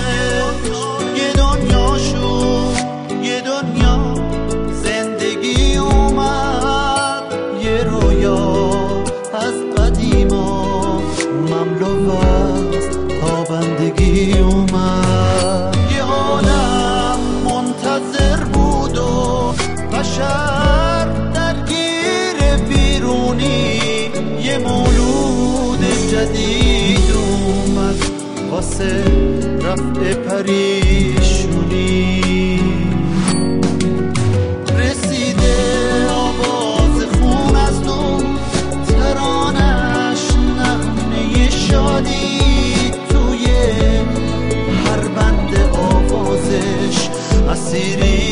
یه 1.17 1.33
دنیا 1.33 1.99
شو 1.99 2.36
واسه 28.77 29.05
رفع 29.63 30.15
پریشونی. 30.15 31.81
رسیده 34.79 35.57
آواز 36.11 37.05
خون 37.21 37.57
از 37.57 37.83
دو 37.83 38.23
ترانش 38.87 40.31
نغمه 40.59 41.51
شادی. 41.51 42.41
توی 43.09 43.47
هر 44.85 45.09
بند 45.09 45.55
آوازش 45.73 47.09
اسیری 47.51 48.27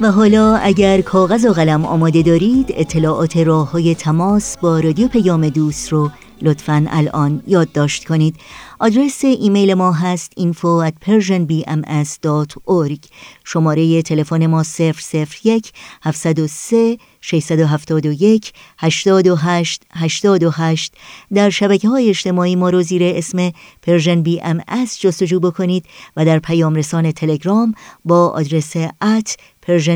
و 0.00 0.10
حالا 0.10 0.56
اگر 0.56 1.00
کاغذ 1.00 1.46
و 1.46 1.52
قلم 1.52 1.84
آماده 1.84 2.22
دارید 2.22 2.66
اطلاعات 2.76 3.36
راه 3.36 3.70
های 3.70 3.94
تماس 3.94 4.58
با 4.58 4.80
رادیو 4.80 5.08
پیام 5.08 5.48
دوست 5.48 5.92
رو 5.92 6.10
لطفا 6.42 6.86
الان 6.90 7.42
یادداشت 7.46 8.04
کنید. 8.04 8.36
آدرس 8.78 9.24
ایمیل 9.24 9.74
ما 9.74 9.92
هست 9.92 10.32
info 10.40 10.82
at 10.88 10.92
persianbms.org 11.06 12.98
شماره 13.44 14.02
تلفن 14.02 14.46
ما 14.46 14.64
001 15.44 15.72
703 16.02 16.98
671 17.20 18.52
828 18.78 19.82
828 19.94 20.94
در 21.34 21.50
شبکه 21.50 21.88
های 21.88 22.08
اجتماعی 22.08 22.56
ما 22.56 22.70
رو 22.70 22.82
زیر 22.82 23.02
اسم 23.04 23.52
Persian 23.82 24.22
BMS 24.22 24.60
جستجو 25.00 25.40
بکنید 25.40 25.84
و 26.16 26.24
در 26.24 26.38
پیام 26.38 26.74
رسان 26.74 27.12
تلگرام 27.12 27.74
با 28.04 28.28
آدرس 28.28 28.76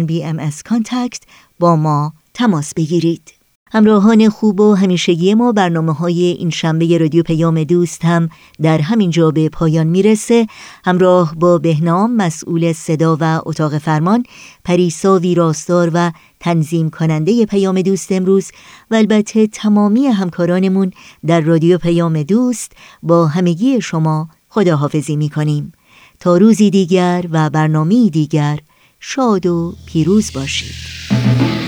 BMS 0.07 0.51
Contact 0.65 1.23
با 1.59 1.77
ما 1.77 2.13
تماس 2.35 2.75
بگیرید. 2.75 3.36
همراهان 3.73 4.29
خوب 4.29 4.61
و 4.61 4.75
همیشگی 4.75 5.35
ما 5.35 5.53
برنامه 5.53 5.93
های 5.93 6.23
این 6.23 6.51
شنبه 6.51 6.99
رادیو 6.99 7.23
پیام 7.23 7.65
دوست 7.65 8.05
هم 8.05 8.29
در 8.63 8.79
همین 8.79 9.11
جا 9.11 9.31
به 9.31 9.49
پایان 9.49 9.87
می‌رسه. 9.87 10.47
همراه 10.85 11.35
با 11.35 11.59
بهنام 11.59 12.17
مسئول 12.17 12.73
صدا 12.73 13.17
و 13.21 13.41
اتاق 13.47 13.79
فرمان 13.79 14.23
پریسا 14.65 15.19
ویراستار 15.19 15.91
و 15.95 16.13
تنظیم 16.41 16.91
کننده 16.91 17.47
پیام 17.47 17.83
دوست 17.83 18.13
امروز 18.13 18.51
و 18.91 18.95
البته 18.95 19.47
تمامی 19.47 20.07
همکارانمون 20.07 20.93
در 21.27 21.41
رادیو 21.41 21.79
پیام 21.79 22.23
دوست 22.23 22.73
با 23.03 23.27
همگی 23.27 23.81
شما 23.81 24.29
خداحافظی 24.49 25.17
می‌کنیم. 25.17 25.73
تا 26.21 26.37
روزی 26.37 26.71
دیگر 26.71 27.25
و 27.31 27.51
برنامه 27.51 28.11
دیگر 28.11 28.59
شاد 29.01 29.47
و 29.47 29.75
پیروز 29.87 30.33
باشید. 30.33 31.66